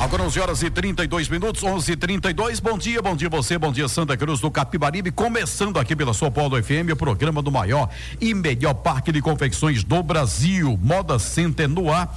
Agora 0.00 0.22
11 0.22 0.40
horas 0.40 0.62
e 0.62 0.70
32 0.70 1.28
minutos, 1.28 1.62
11 1.62 1.92
e 1.92 1.94
32 1.94 2.58
Bom 2.58 2.78
dia, 2.78 3.02
bom 3.02 3.14
dia 3.14 3.28
você, 3.28 3.58
bom 3.58 3.70
dia 3.70 3.86
Santa 3.86 4.16
Cruz 4.16 4.40
do 4.40 4.50
Capibaribe. 4.50 5.10
Começando 5.10 5.78
aqui 5.78 5.94
pela 5.94 6.14
sua 6.14 6.30
Polo 6.30 6.60
FM, 6.60 6.90
o 6.90 6.96
programa 6.96 7.42
do 7.42 7.52
maior 7.52 7.90
e 8.18 8.32
melhor 8.32 8.72
parque 8.72 9.12
de 9.12 9.20
confecções 9.20 9.84
do 9.84 10.02
Brasil, 10.02 10.78
Moda 10.82 11.18
Center 11.18 11.68
no 11.68 11.92
ar. 11.92 12.16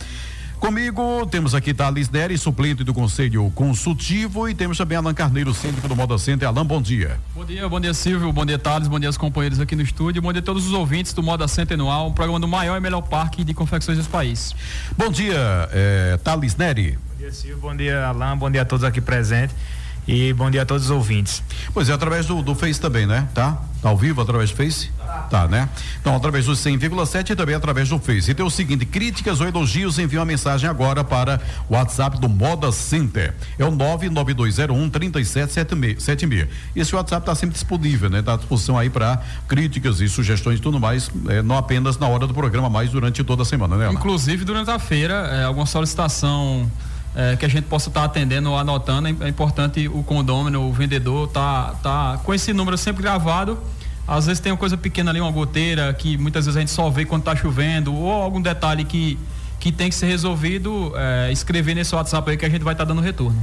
Comigo 0.61 1.25
temos 1.25 1.53
aqui 1.53 1.73
Thales 1.73 2.09
Neri, 2.09 2.37
suplente 2.37 2.85
do 2.85 2.93
Conselho 2.93 3.51
Consultivo, 3.53 4.47
e 4.47 4.55
temos 4.55 4.77
também 4.77 4.97
Alan 4.97 5.13
Carneiro, 5.13 5.53
síndico 5.53 5.85
do 5.85 5.93
Moda 5.93 6.17
Center. 6.17 6.47
Alan, 6.47 6.65
bom 6.65 6.81
dia. 6.81 7.19
Bom 7.35 7.43
dia, 7.43 7.67
bom 7.67 7.81
dia 7.81 7.93
Silvio, 7.93 8.31
bom 8.31 8.45
dia 8.45 8.57
Thales, 8.57 8.87
bom 8.87 8.97
dia 8.97 9.09
aos 9.09 9.17
companheiros 9.17 9.59
aqui 9.59 9.75
no 9.75 9.81
estúdio, 9.81 10.21
bom 10.21 10.31
dia 10.31 10.39
a 10.39 10.45
todos 10.45 10.65
os 10.65 10.71
ouvintes 10.71 11.11
do 11.11 11.21
Moda 11.21 11.49
Center 11.49 11.77
ar, 11.81 12.05
um 12.05 12.13
programa 12.13 12.39
do 12.39 12.47
maior 12.47 12.77
e 12.77 12.79
melhor 12.79 13.01
parque 13.01 13.43
de 13.43 13.53
confecções 13.53 13.97
desse 13.97 14.09
país. 14.09 14.55
Bom 14.97 15.11
dia, 15.11 15.67
eh, 15.73 16.17
Thales 16.23 16.55
Neri. 16.55 16.97
Bom 17.23 17.29
dia 17.29 17.39
Silvio, 17.39 17.57
bom 17.61 17.73
dia 17.73 18.05
Alan, 18.07 18.37
bom 18.37 18.51
dia 18.51 18.63
a 18.63 18.65
todos 18.65 18.83
aqui 18.83 18.99
presentes. 18.99 19.55
E 20.05 20.33
bom 20.33 20.51
dia 20.51 20.63
a 20.63 20.65
todos 20.65 20.83
os 20.83 20.91
ouvintes. 20.91 21.41
Pois 21.73 21.87
é, 21.87 21.93
através 21.93 22.25
do, 22.25 22.41
do 22.41 22.53
Face 22.53 22.81
também, 22.81 23.05
né? 23.05 23.29
Tá? 23.33 23.61
Tá 23.81 23.87
ao 23.87 23.97
vivo 23.97 24.21
através 24.21 24.51
do 24.51 24.57
Face? 24.57 24.91
Tá, 25.29 25.47
né? 25.47 25.69
Então, 26.01 26.13
através 26.13 26.45
do 26.47 26.51
100,7 26.51 27.29
e 27.29 27.35
também 27.37 27.55
através 27.55 27.87
do 27.87 27.97
Face. 27.97 28.29
E 28.29 28.33
tem 28.33 28.45
o 28.45 28.49
seguinte: 28.49 28.85
críticas 28.85 29.39
ou 29.39 29.47
elogios, 29.47 29.97
envie 29.99 30.17
uma 30.17 30.25
mensagem 30.25 30.69
agora 30.69 31.01
para 31.01 31.39
o 31.69 31.75
WhatsApp 31.75 32.19
do 32.19 32.27
Moda 32.27 32.73
Center. 32.73 33.33
É 33.57 33.63
o 33.63 33.71
99201 33.71 34.89
3776. 34.89 36.49
Esse 36.75 36.93
WhatsApp 36.93 37.21
está 37.21 37.35
sempre 37.35 37.53
disponível, 37.53 38.09
né? 38.09 38.19
Está 38.19 38.33
à 38.33 38.37
disposição 38.37 38.77
aí 38.77 38.89
para 38.89 39.21
críticas 39.47 40.01
e 40.01 40.09
sugestões 40.09 40.59
e 40.59 40.61
tudo 40.61 40.77
mais, 40.77 41.09
é, 41.29 41.41
não 41.41 41.57
apenas 41.57 41.97
na 41.97 42.07
hora 42.09 42.27
do 42.27 42.33
programa, 42.33 42.69
mas 42.69 42.89
durante 42.89 43.23
toda 43.23 43.43
a 43.43 43.45
semana, 43.45 43.77
né? 43.77 43.85
Ana? 43.85 43.93
Inclusive, 43.93 44.43
durante 44.43 44.69
a 44.69 44.77
feira, 44.77 45.13
é, 45.13 45.45
alguma 45.45 45.65
solicitação 45.65 46.69
é, 47.15 47.35
que 47.35 47.45
a 47.45 47.47
gente 47.47 47.65
possa 47.65 47.89
estar 47.89 48.01
tá 48.01 48.05
atendendo 48.05 48.49
ou 48.49 48.57
anotando. 48.57 49.07
É 49.23 49.27
importante 49.27 49.87
o 49.87 50.03
condômino, 50.03 50.67
o 50.67 50.73
vendedor, 50.73 51.27
tá, 51.27 51.75
tá 51.81 52.19
com 52.23 52.33
esse 52.33 52.53
número 52.53 52.77
sempre 52.77 53.03
gravado. 53.03 53.59
Às 54.07 54.25
vezes 54.25 54.41
tem 54.41 54.51
uma 54.51 54.57
coisa 54.57 54.75
pequena 54.75 55.11
ali, 55.11 55.21
uma 55.21 55.31
goteira, 55.31 55.93
que 55.93 56.17
muitas 56.17 56.45
vezes 56.45 56.57
a 56.57 56.59
gente 56.59 56.71
só 56.71 56.89
vê 56.89 57.05
quando 57.05 57.21
está 57.21 57.35
chovendo, 57.35 57.93
ou 57.93 58.11
algum 58.11 58.41
detalhe 58.41 58.83
que, 58.83 59.17
que 59.59 59.71
tem 59.71 59.89
que 59.89 59.95
ser 59.95 60.07
resolvido, 60.07 60.91
é, 60.95 61.31
escrever 61.31 61.73
nesse 61.73 61.95
WhatsApp 61.95 62.29
aí 62.31 62.37
que 62.37 62.45
a 62.45 62.49
gente 62.49 62.63
vai 62.63 62.73
estar 62.73 62.85
tá 62.85 62.93
dando 62.93 63.01
retorno. 63.01 63.41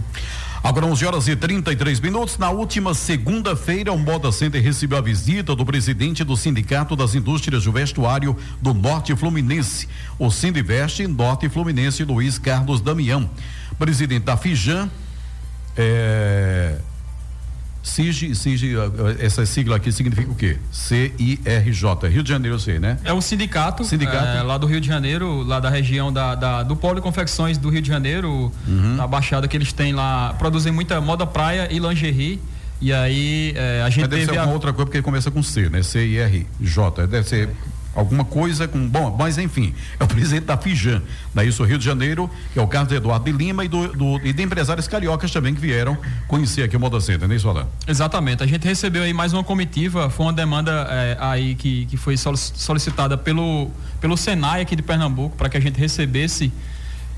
Agora 0.63 0.87
11 0.87 1.07
horas 1.07 1.29
e 1.29 1.35
33 1.35 2.01
minutos. 2.01 2.37
Na 2.37 2.51
última 2.51 2.93
segunda-feira, 2.95 3.93
o 3.93 3.99
Moda 3.99 4.31
Center 4.31 4.63
recebeu 4.63 4.99
a 4.99 5.01
visita 5.01 5.57
do 5.57 5.65
presidente 5.65 6.23
do 6.23 6.37
Sindicato 6.37 6.95
das 6.95 7.15
Indústrias 7.15 7.65
do 7.65 7.73
Vestuário 7.73 8.37
do 8.61 8.75
Norte 8.75 9.17
Fluminense, 9.17 9.89
o 10.19 10.31
Sindiveste 10.31 11.07
Norte 11.07 11.49
Fluminense, 11.49 12.05
Luiz 12.05 12.39
Carlos 12.39 12.81
Damião 12.81 13.29
presidente 13.81 14.25
da 14.25 14.37
Fijan, 14.37 14.91
é, 15.75 16.77
CIG, 17.83 18.35
CIG, 18.35 18.75
essa 19.19 19.45
sigla 19.47 19.77
aqui 19.77 19.91
significa 19.91 20.31
o 20.31 20.35
quê? 20.35 20.59
C-I-R-J, 20.71 22.09
Rio 22.09 22.23
de 22.23 22.29
Janeiro, 22.29 22.57
eu 22.57 22.61
sei, 22.61 22.79
né? 22.79 22.99
É 23.05 23.13
um 23.13 23.21
sindicato, 23.21 23.85
sindicato. 23.85 24.27
É, 24.27 24.43
lá 24.43 24.59
do 24.59 24.67
Rio 24.67 24.81
de 24.81 24.87
Janeiro, 24.87 25.43
lá 25.43 25.61
da 25.61 25.71
região 25.71 26.13
da, 26.13 26.35
da 26.35 26.63
do 26.63 26.77
Polo 26.77 26.97
de 26.97 27.01
Confecções 27.01 27.57
do 27.57 27.71
Rio 27.71 27.81
de 27.81 27.89
Janeiro, 27.89 28.53
uhum. 28.69 28.97
na 28.97 29.07
Baixada 29.07 29.49
que 29.49 29.57
eles 29.57 29.73
têm 29.73 29.95
lá, 29.95 30.35
produzem 30.39 30.73
muita 30.73 31.01
moda 31.01 31.27
praia 31.27 31.69
e 31.71 31.79
lingerie. 31.79 32.41
E 32.81 32.93
aí 32.93 33.53
é, 33.57 33.83
a 33.83 33.91
gente 33.91 34.01
Mas 34.01 34.09
deve 34.09 34.23
teve 34.23 34.33
ser 34.33 34.39
alguma 34.39 34.53
a... 34.53 34.55
outra 34.55 34.73
coisa 34.73 34.87
porque 34.87 35.03
começa 35.03 35.31
com 35.31 35.43
C, 35.43 35.69
né? 35.69 35.83
C-I-R-J, 35.83 37.07
deve 37.07 37.29
ser 37.29 37.51
alguma 37.95 38.25
coisa 38.25 38.69
com. 38.69 38.89
Bom, 38.89 39.17
mas 39.19 39.39
enfim, 39.39 39.75
é 39.99 40.05
o 40.05 40.07
presidente 40.07 40.45
da 40.45 40.57
Fijan, 40.57 41.03
da 41.35 41.45
Isso 41.45 41.63
Rio 41.65 41.79
de 41.79 41.85
Janeiro, 41.85 42.31
que 42.53 42.59
é 42.59 42.63
o 42.63 42.67
Carlos 42.67 42.93
Eduardo 42.93 43.25
de 43.25 43.33
Lima 43.33 43.65
e, 43.65 43.69
do, 43.69 43.89
do, 43.89 44.17
e 44.25 44.33
de 44.33 44.43
empresários 44.43 44.87
cariocas 44.87 45.31
também 45.31 45.55
que 45.55 45.61
vieram 45.61 45.97
conhecer 46.27 46.63
aqui 46.63 46.77
o 46.77 46.81
Moda 46.81 47.01
Center, 47.01 47.31
é 47.31 47.35
isso, 47.35 47.49
Alain? 47.49 47.67
Exatamente. 47.87 48.43
A 48.43 48.47
gente 48.47 48.65
recebeu 48.65 49.03
aí 49.03 49.13
mais 49.13 49.33
uma 49.33 49.45
comitiva, 49.45 50.11
foi 50.11 50.27
uma 50.27 50.33
demanda 50.33 50.87
é, 50.91 51.17
aí 51.21 51.55
que, 51.55 51.87
que 51.87 51.97
foi 51.97 52.17
solicitada 52.17 53.17
pelo, 53.17 53.71
pelo 54.01 54.17
Senai 54.17 54.63
aqui 54.63 54.77
de 54.77 54.83
Pernambuco, 54.83 55.37
para 55.37 55.49
que 55.49 55.57
a 55.57 55.61
gente 55.61 55.79
recebesse 55.79 56.53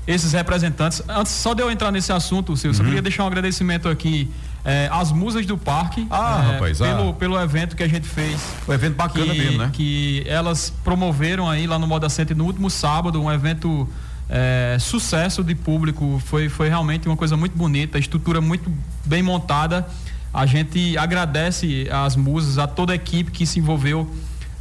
esses 0.05 0.33
representantes. 0.33 1.01
Antes, 1.07 1.31
só 1.31 1.53
de 1.53 1.61
eu 1.61 1.71
entrar 1.71 1.91
nesse 1.91 2.11
assunto, 2.11 2.55
Silvio, 2.57 2.77
uhum. 2.77 2.83
eu 2.83 2.89
queria 2.89 3.01
deixar 3.01 3.23
um 3.23 3.27
agradecimento 3.27 3.87
aqui 3.87 4.29
é, 4.65 4.87
as 4.91 5.11
musas 5.11 5.45
do 5.45 5.57
parque. 5.57 6.07
Ah, 6.09 6.41
é, 6.41 6.51
rapaz, 6.53 6.77
pelo, 6.77 7.09
ah. 7.09 7.13
pelo 7.13 7.39
evento 7.39 7.75
que 7.75 7.83
a 7.83 7.87
gente 7.87 8.07
fez. 8.07 8.39
Um 8.67 8.73
evento 8.73 8.95
bacana 8.95 9.33
que, 9.33 9.39
mesmo, 9.39 9.57
né? 9.57 9.69
Que 9.73 10.23
elas 10.25 10.73
promoveram 10.83 11.49
aí 11.49 11.67
lá 11.67 11.77
no 11.77 11.87
Moda 11.87 12.07
Center 12.09 12.35
no 12.35 12.45
último 12.45 12.69
sábado, 12.69 13.21
um 13.21 13.31
evento 13.31 13.87
é, 14.29 14.77
sucesso 14.79 15.43
de 15.43 15.53
público. 15.53 16.21
Foi, 16.25 16.47
foi 16.47 16.69
realmente 16.69 17.07
uma 17.07 17.17
coisa 17.17 17.35
muito 17.35 17.57
bonita, 17.57 17.99
estrutura 17.99 18.39
muito 18.39 18.71
bem 19.05 19.21
montada. 19.21 19.85
A 20.33 20.45
gente 20.45 20.97
agradece 20.97 21.87
às 21.91 22.15
musas, 22.15 22.57
a 22.57 22.65
toda 22.65 22.93
a 22.93 22.95
equipe 22.95 23.31
que 23.31 23.45
se 23.45 23.59
envolveu 23.59 24.09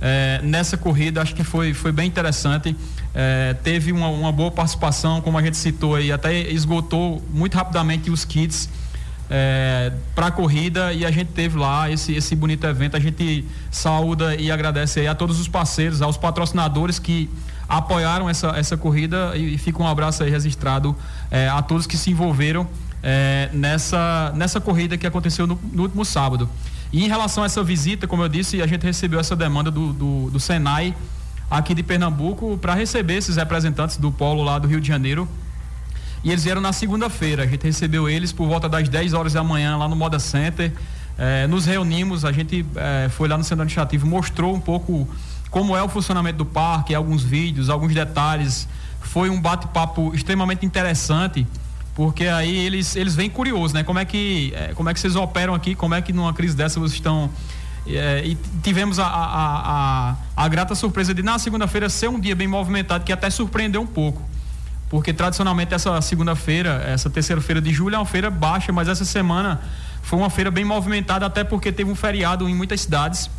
é, 0.00 0.40
nessa 0.42 0.76
corrida. 0.76 1.22
Acho 1.22 1.34
que 1.34 1.44
foi, 1.44 1.72
foi 1.72 1.92
bem 1.92 2.08
interessante. 2.08 2.76
É, 3.14 3.54
teve 3.62 3.92
uma, 3.92 4.08
uma 4.08 4.32
boa 4.32 4.50
participação, 4.50 5.20
como 5.20 5.38
a 5.38 5.42
gente 5.42 5.56
citou 5.56 5.94
aí, 5.94 6.10
até 6.10 6.34
esgotou 6.50 7.22
muito 7.32 7.54
rapidamente 7.54 8.10
os 8.10 8.24
kits 8.24 8.68
é, 9.34 9.90
para 10.14 10.26
a 10.26 10.30
corrida 10.30 10.92
e 10.92 11.06
a 11.06 11.10
gente 11.10 11.28
teve 11.28 11.58
lá 11.58 11.90
esse, 11.90 12.12
esse 12.12 12.36
bonito 12.36 12.66
evento. 12.66 12.98
A 12.98 13.00
gente 13.00 13.46
saúda 13.70 14.36
e 14.36 14.52
agradece 14.52 15.06
a 15.06 15.14
todos 15.14 15.40
os 15.40 15.48
parceiros, 15.48 16.02
aos 16.02 16.18
patrocinadores 16.18 16.98
que 16.98 17.30
apoiaram 17.66 18.28
essa, 18.28 18.48
essa 18.48 18.76
corrida 18.76 19.32
e, 19.34 19.54
e 19.54 19.58
fica 19.58 19.82
um 19.82 19.88
abraço 19.88 20.22
aí 20.22 20.28
registrado 20.28 20.94
é, 21.30 21.48
a 21.48 21.62
todos 21.62 21.86
que 21.86 21.96
se 21.96 22.10
envolveram 22.10 22.68
é, 23.02 23.48
nessa, 23.54 24.30
nessa 24.36 24.60
corrida 24.60 24.98
que 24.98 25.06
aconteceu 25.06 25.46
no, 25.46 25.58
no, 25.72 25.84
último 25.84 26.04
sábado. 26.04 26.46
E 26.92 27.02
em 27.02 27.08
relação 27.08 27.42
a 27.42 27.46
essa 27.46 27.64
visita, 27.64 28.06
como 28.06 28.22
eu 28.22 28.28
disse, 28.28 28.60
a 28.60 28.66
gente 28.66 28.84
recebeu 28.84 29.18
essa 29.18 29.34
demanda 29.34 29.70
do, 29.70 29.94
do, 29.94 30.30
do 30.30 30.38
Senai 30.38 30.94
aqui 31.50 31.74
de 31.74 31.82
Pernambuco 31.82 32.58
para 32.58 32.74
receber 32.74 33.14
esses 33.14 33.36
representantes 33.36 33.96
do 33.96 34.12
polo 34.12 34.42
lá 34.42 34.58
do 34.58 34.68
Rio 34.68 34.80
de 34.80 34.88
Janeiro 34.88 35.26
e 36.24 36.30
eles 36.30 36.44
vieram 36.44 36.60
na 36.60 36.72
segunda-feira. 36.72 37.42
A 37.42 37.46
gente 37.46 37.64
recebeu 37.64 38.08
eles 38.08 38.32
por 38.32 38.46
volta 38.46 38.68
das 38.68 38.88
10 38.88 39.12
horas 39.12 39.32
da 39.32 39.42
manhã 39.42 39.76
lá 39.76 39.88
no 39.88 39.96
Moda 39.96 40.18
Center. 40.18 40.72
É, 41.18 41.46
nos 41.46 41.66
reunimos, 41.66 42.24
a 42.24 42.32
gente 42.32 42.64
é, 42.76 43.08
foi 43.08 43.28
lá 43.28 43.36
no 43.36 43.44
centro 43.44 43.62
administrativo, 43.62 44.06
mostrou 44.06 44.54
um 44.54 44.60
pouco 44.60 45.08
como 45.50 45.76
é 45.76 45.82
o 45.82 45.88
funcionamento 45.88 46.38
do 46.38 46.46
parque, 46.46 46.94
alguns 46.94 47.22
vídeos, 47.22 47.68
alguns 47.68 47.92
detalhes. 47.92 48.68
Foi 49.00 49.28
um 49.28 49.40
bate-papo 49.40 50.14
extremamente 50.14 50.64
interessante, 50.64 51.46
porque 51.94 52.26
aí 52.26 52.56
eles, 52.56 52.94
eles 52.94 53.14
vêm 53.14 53.28
curiosos, 53.28 53.72
né? 53.72 53.82
Como 53.82 53.98
é, 53.98 54.04
que, 54.04 54.52
é, 54.56 54.72
como 54.74 54.88
é 54.88 54.94
que 54.94 55.00
vocês 55.00 55.16
operam 55.16 55.54
aqui, 55.54 55.74
como 55.74 55.94
é 55.94 56.00
que 56.00 56.12
numa 56.12 56.32
crise 56.32 56.56
dessa 56.56 56.78
vocês 56.78 56.94
estão. 56.94 57.28
E 57.84 58.36
tivemos 58.62 59.00
a, 59.00 59.06
a, 59.06 60.10
a, 60.10 60.16
a, 60.36 60.48
grata 60.48 60.72
surpresa 60.72 61.12
de 61.12 61.20
na 61.20 61.36
segunda-feira 61.36 61.88
ser 61.88 62.08
um 62.08 62.18
dia 62.18 62.34
bem 62.34 62.46
movimentado, 62.46 63.02
que 63.02 63.12
até 63.12 63.28
surpreendeu 63.28 63.82
um 63.82 63.86
pouco 63.86 64.22
porque 64.92 65.10
tradicionalmente 65.10 65.72
essa 65.72 65.98
segunda-feira, 66.02 66.84
essa 66.86 67.08
terceira-feira 67.08 67.62
de 67.62 67.72
julho 67.72 67.94
é 67.94 67.98
uma 67.98 68.04
feira 68.04 68.28
baixa, 68.28 68.70
mas 68.74 68.88
essa 68.88 69.06
semana 69.06 69.58
foi 70.02 70.18
uma 70.18 70.28
feira 70.28 70.50
bem 70.50 70.66
movimentada, 70.66 71.24
até 71.24 71.42
porque 71.42 71.72
teve 71.72 71.90
um 71.90 71.94
feriado 71.94 72.46
em 72.46 72.54
muitas 72.54 72.82
cidades. 72.82 73.30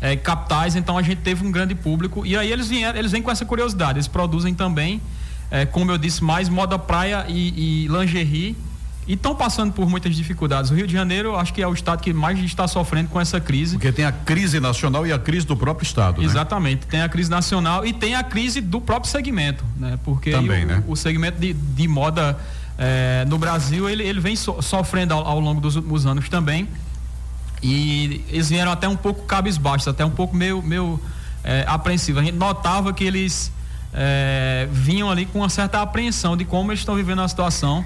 É, 0.00 0.16
capitais, 0.16 0.74
então 0.74 0.98
a 0.98 1.02
gente 1.02 1.20
teve 1.20 1.46
um 1.46 1.52
grande 1.52 1.74
público. 1.76 2.26
E 2.26 2.36
aí 2.36 2.50
eles 2.50 2.66
vieram, 2.66 2.98
eles 2.98 3.12
vêm 3.12 3.22
com 3.22 3.30
essa 3.30 3.46
curiosidade, 3.46 3.98
eles 3.98 4.08
produzem 4.08 4.54
também, 4.54 5.00
é, 5.52 5.64
como 5.64 5.92
eu 5.92 5.96
disse, 5.96 6.22
mais 6.24 6.48
moda 6.48 6.76
praia 6.76 7.24
e, 7.28 7.84
e 7.84 7.86
lingerie 7.86 8.56
e 9.06 9.14
estão 9.14 9.34
passando 9.36 9.72
por 9.72 9.88
muitas 9.88 10.14
dificuldades. 10.16 10.70
O 10.70 10.74
Rio 10.74 10.86
de 10.86 10.92
Janeiro, 10.92 11.36
acho 11.36 11.54
que 11.54 11.62
é 11.62 11.68
o 11.68 11.72
estado 11.72 12.00
que 12.00 12.12
mais 12.12 12.38
está 12.40 12.66
sofrendo 12.66 13.08
com 13.08 13.20
essa 13.20 13.40
crise. 13.40 13.76
Porque 13.76 13.92
tem 13.92 14.04
a 14.04 14.10
crise 14.10 14.58
nacional 14.58 15.06
e 15.06 15.12
a 15.12 15.18
crise 15.18 15.46
do 15.46 15.56
próprio 15.56 15.86
estado. 15.86 16.20
Né? 16.20 16.26
Exatamente, 16.26 16.80
né? 16.80 16.86
tem 16.90 17.02
a 17.02 17.08
crise 17.08 17.30
nacional 17.30 17.86
e 17.86 17.92
tem 17.92 18.16
a 18.16 18.24
crise 18.24 18.60
do 18.60 18.80
próprio 18.80 19.10
segmento, 19.10 19.64
né? 19.76 19.96
Porque 20.04 20.32
Também, 20.32 20.64
o, 20.64 20.66
né? 20.66 20.84
o 20.88 20.96
segmento 20.96 21.38
de, 21.38 21.52
de 21.52 21.86
moda 21.86 22.36
é, 22.76 23.24
no 23.28 23.38
Brasil 23.38 23.88
ele, 23.88 24.02
ele 24.02 24.18
vem 24.18 24.34
so, 24.34 24.60
sofrendo 24.60 25.14
ao, 25.14 25.24
ao, 25.24 25.40
longo 25.40 25.60
dos 25.60 25.76
últimos 25.76 26.04
anos 26.04 26.28
também. 26.28 26.68
E 27.62 28.24
eles 28.28 28.48
vieram 28.48 28.72
até 28.72 28.88
um 28.88 28.96
pouco 28.96 29.24
cabisbaixos, 29.24 29.86
até 29.86 30.04
um 30.04 30.10
pouco 30.10 30.34
meio, 30.36 30.60
meio 30.62 31.00
é, 31.44 31.64
apreensivos. 31.68 32.20
A 32.20 32.24
gente 32.24 32.36
notava 32.36 32.92
que 32.92 33.04
eles 33.04 33.52
é, 33.94 34.68
vinham 34.70 35.08
ali 35.08 35.26
com 35.26 35.38
uma 35.38 35.48
certa 35.48 35.80
apreensão 35.80 36.36
de 36.36 36.44
como 36.44 36.72
eles 36.72 36.80
estão 36.80 36.96
vivendo 36.96 37.22
a 37.22 37.28
situação 37.28 37.84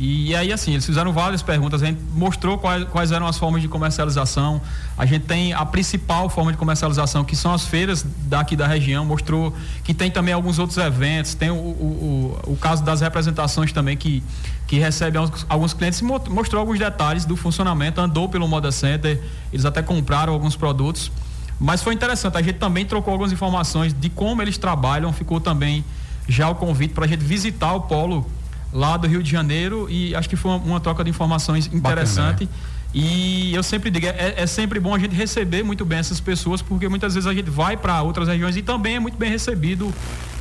e 0.00 0.32
aí, 0.36 0.52
assim, 0.52 0.74
eles 0.74 0.86
fizeram 0.86 1.12
várias 1.12 1.42
perguntas, 1.42 1.82
a 1.82 1.86
gente 1.86 2.00
mostrou 2.14 2.56
quais, 2.56 2.84
quais, 2.84 3.10
eram 3.10 3.26
as 3.26 3.36
formas 3.36 3.60
de 3.60 3.66
comercialização. 3.66 4.62
A 4.96 5.04
gente 5.04 5.24
tem 5.24 5.52
a 5.52 5.66
principal 5.66 6.30
forma 6.30 6.52
de 6.52 6.56
comercialização, 6.56 7.24
que 7.24 7.34
são 7.34 7.52
as 7.52 7.64
feiras 7.64 8.06
daqui 8.06 8.54
da 8.54 8.64
região, 8.68 9.04
mostrou 9.04 9.52
que 9.82 9.92
tem 9.92 10.08
também 10.08 10.32
alguns 10.32 10.60
outros 10.60 10.78
eventos, 10.78 11.34
tem 11.34 11.50
o, 11.50 11.54
o, 11.54 12.40
o, 12.46 12.56
caso 12.56 12.84
das 12.84 13.00
representações 13.00 13.72
também, 13.72 13.96
que, 13.96 14.22
que 14.68 14.78
recebe 14.78 15.18
alguns, 15.18 15.44
alguns 15.48 15.74
clientes, 15.74 16.00
mostrou 16.00 16.60
alguns 16.60 16.78
detalhes 16.78 17.24
do 17.24 17.34
funcionamento, 17.34 18.00
andou 18.00 18.28
pelo 18.28 18.46
Moda 18.46 18.70
Center, 18.70 19.20
eles 19.52 19.64
até 19.64 19.82
compraram 19.82 20.32
alguns 20.32 20.54
produtos. 20.54 21.10
Mas 21.58 21.82
foi 21.82 21.92
interessante, 21.92 22.36
a 22.36 22.42
gente 22.42 22.60
também 22.60 22.84
trocou 22.84 23.10
algumas 23.10 23.32
informações 23.32 23.92
de 23.92 24.08
como 24.08 24.42
eles 24.42 24.56
trabalham, 24.58 25.12
ficou 25.12 25.40
também 25.40 25.84
já 26.28 26.48
o 26.48 26.54
convite 26.54 26.94
para 26.94 27.04
a 27.04 27.08
gente 27.08 27.24
visitar 27.24 27.72
o 27.72 27.80
polo 27.80 28.24
lá 28.72 28.96
do 28.96 29.06
Rio 29.06 29.22
de 29.22 29.30
Janeiro 29.30 29.88
e 29.90 30.14
acho 30.14 30.28
que 30.28 30.36
foi 30.36 30.50
uma, 30.50 30.58
uma 30.58 30.80
troca 30.80 31.02
de 31.02 31.10
informações 31.10 31.66
interessante. 31.72 32.44
Bacana, 32.44 32.62
né? 32.62 32.78
E 32.94 33.54
eu 33.54 33.62
sempre 33.62 33.90
digo, 33.90 34.06
é, 34.06 34.34
é, 34.36 34.46
sempre 34.46 34.80
bom 34.80 34.94
a 34.94 34.98
gente 34.98 35.14
receber 35.14 35.62
muito 35.62 35.84
bem 35.84 35.98
essas 35.98 36.20
pessoas, 36.20 36.62
porque 36.62 36.88
muitas 36.88 37.14
vezes 37.14 37.26
a 37.26 37.34
gente 37.34 37.50
vai 37.50 37.76
para 37.76 38.00
outras 38.02 38.28
regiões 38.28 38.56
e 38.56 38.62
também 38.62 38.96
é 38.96 39.00
muito 39.00 39.18
bem 39.18 39.30
recebido, 39.30 39.92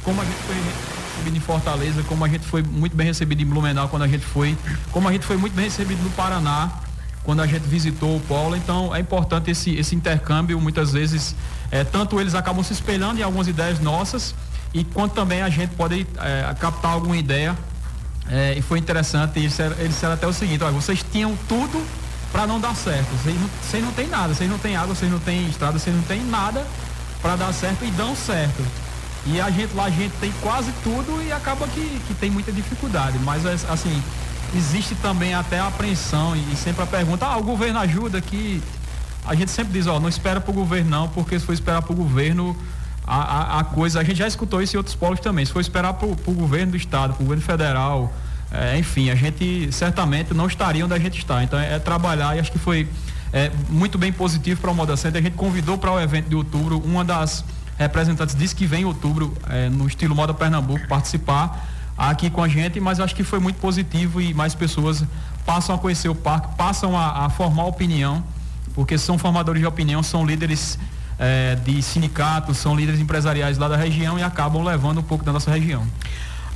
como 0.02 0.22
a 0.22 0.24
gente 0.26 0.38
foi 0.38 0.56
recebido 0.56 1.38
em 1.38 1.42
Fortaleza, 1.42 2.04
como 2.04 2.24
a 2.24 2.30
gente 2.30 2.46
foi 2.46 2.64
muito 2.64 2.96
bem 2.96 3.08
recebido 3.08 3.42
em 3.42 3.46
Blumenau 3.46 3.90
quando 3.90 4.04
a 4.04 4.08
gente 4.08 4.24
foi, 4.24 4.58
como 4.92 5.10
a 5.10 5.12
gente 5.12 5.26
foi 5.26 5.36
muito 5.36 5.54
bem 5.54 5.66
recebido 5.66 6.02
no 6.02 6.10
Paraná 6.12 6.72
quando 7.28 7.42
a 7.42 7.46
gente 7.46 7.64
visitou 7.64 8.16
o 8.16 8.22
polo. 8.22 8.56
Então 8.56 8.96
é 8.96 9.02
importante 9.02 9.52
esse, 9.52 9.76
esse 9.76 9.94
intercâmbio, 9.94 10.62
muitas 10.62 10.94
vezes, 10.94 11.36
é, 11.70 11.84
tanto 11.84 12.18
eles 12.22 12.34
acabam 12.34 12.64
se 12.64 12.72
espelhando 12.72 13.20
em 13.20 13.24
algumas 13.24 13.50
ideias 13.50 13.82
nossas, 13.82 14.34
e 14.74 14.86
quanto 14.86 15.14
também 15.14 15.42
a 15.42 15.50
gente 15.50 15.76
pode 15.76 16.08
é, 16.18 16.56
captar 16.58 16.94
alguma 16.94 17.18
ideia. 17.18 17.58
É, 18.30 18.56
e 18.58 18.62
foi 18.62 18.80
interessante, 18.80 19.40
eles 19.40 19.52
disseram, 19.52 19.76
eles 19.78 19.94
disseram 19.94 20.14
até 20.14 20.28
o 20.28 20.34
seguinte, 20.34 20.64
olha, 20.64 20.74
vocês 20.74 21.04
tinham 21.12 21.38
tudo 21.48 21.86
para 22.32 22.46
não 22.46 22.60
dar 22.60 22.76
certo. 22.76 23.08
Vocês 23.24 23.40
não, 23.40 23.50
vocês 23.62 23.84
não 23.84 23.92
têm 23.92 24.08
nada, 24.08 24.34
vocês 24.34 24.50
não 24.50 24.60
têm 24.60 24.76
água, 24.76 24.94
vocês 24.94 25.12
não 25.12 25.20
têm 25.20 25.48
estrada, 25.48 25.80
vocês 25.80 25.96
não 25.96 26.04
têm 26.04 26.24
nada 26.26 26.66
para 27.22 27.36
dar 27.36 27.54
certo 27.54 27.86
e 27.86 27.92
dão 27.92 28.16
certo. 28.16 28.64
E 29.26 29.42
a 29.42 29.50
gente 29.50 29.74
lá, 29.76 29.86
a 29.86 29.90
gente 29.90 30.14
tem 30.20 30.32
quase 30.42 30.72
tudo 30.84 31.22
e 31.22 31.32
acaba 31.32 31.68
que, 31.68 32.02
que 32.08 32.14
tem 32.14 32.30
muita 32.30 32.52
dificuldade. 32.52 33.18
Mas 33.20 33.46
assim, 33.46 34.02
existe 34.56 34.96
também 34.96 35.34
até 35.34 35.60
a 35.60 35.68
apreensão 35.68 36.36
e, 36.36 36.56
sempre 36.56 36.84
a 36.84 36.88
pergunta, 36.88 37.26
ah, 37.26 37.38
o 37.38 37.44
governo 37.44 37.80
ajuda 37.80 38.22
que 38.22 38.62
a 39.26 39.36
gente 39.36 39.52
sempre 39.52 39.74
diz, 39.74 39.88
ó, 39.88 40.00
não 40.00 40.08
espera 40.08 40.40
para 40.40 40.52
o 40.52 40.54
governo 40.54 40.90
não, 40.90 41.10
porque 41.10 41.38
se 41.38 41.46
for 41.46 41.52
esperar 41.52 41.82
para 41.82 41.92
o 41.92 41.96
governo, 41.96 42.56
a, 43.08 43.16
a, 43.16 43.60
a, 43.62 43.64
coisa, 43.64 44.02
a 44.02 44.04
gente 44.04 44.18
já 44.18 44.28
escutou 44.28 44.62
isso 44.62 44.76
em 44.76 44.78
outros 44.78 44.96
polos 44.96 45.22
também, 45.22 45.46
se 45.46 45.54
for 45.54 45.62
esperar 45.62 45.94
para 45.94 46.08
o 46.08 46.34
governo 46.34 46.74
do 46.74 46.78
estado, 46.78 47.14
para 47.14 47.22
o 47.22 47.26
governo 47.26 47.44
federal, 47.44 48.14
é, 48.52 48.78
enfim, 48.78 49.10
a 49.10 49.16
gente 49.16 49.72
certamente 49.72 50.34
não 50.34 50.46
estaria 50.46 50.84
onde 50.84 50.94
a 50.94 51.00
gente 51.00 51.18
está. 51.18 51.44
Então 51.44 51.58
é, 51.58 51.76
é 51.76 51.80
trabalhar 51.80 52.36
e 52.36 52.40
acho 52.40 52.52
que 52.52 52.60
foi 52.60 52.88
é, 53.32 53.52
muito 53.70 53.98
bem 53.98 54.12
positivo 54.12 54.62
para 54.62 54.72
o 54.72 54.76
Moda 54.76 54.96
Center. 54.96 55.22
A 55.22 55.24
gente 55.24 55.36
convidou 55.36 55.78
para 55.78 55.92
o 55.92 56.00
evento 56.00 56.30
de 56.30 56.36
outubro 56.36 56.80
uma 56.80 57.04
das 57.04 57.44
representantes 57.78 58.36
disse 58.36 58.56
que 58.56 58.66
vem 58.66 58.82
em 58.82 58.86
outubro 58.86 59.38
é, 59.50 59.70
no 59.70 59.88
estilo 59.88 60.16
Moda 60.16 60.34
Pernambuco 60.34 60.88
participar 60.88 61.68
aqui 61.98 62.30
com 62.30 62.44
a 62.44 62.48
gente, 62.48 62.80
mas 62.80 63.00
acho 63.00 63.16
que 63.16 63.24
foi 63.24 63.40
muito 63.40 63.60
positivo 63.60 64.22
e 64.22 64.34
mais 64.34 64.54
pessoas 64.56 65.04
passam 65.46 65.76
a 65.76 65.78
conhecer 65.78 66.10
o 66.10 66.16
parque, 66.16 66.56
passam 66.56 66.98
a, 66.98 67.26
a 67.26 67.30
formar 67.30 67.66
opinião, 67.66 68.24
porque 68.76 68.98
são 68.98 69.18
formadores 69.18 69.62
de 69.62 69.68
opinião, 69.68 70.04
são 70.04 70.26
líderes 70.26 70.78
é, 71.20 71.56
de 71.56 71.82
sindicatos, 71.82 72.58
são 72.58 72.76
líderes 72.76 73.00
empresariais 73.00 73.58
lá 73.58 73.68
da 73.68 73.76
região 73.76 74.18
e 74.18 74.24
acabam 74.24 74.64
levando 74.64 75.00
um 75.00 75.04
pouco 75.04 75.24
da 75.24 75.34
nossa 75.34 75.52
região. 75.52 75.86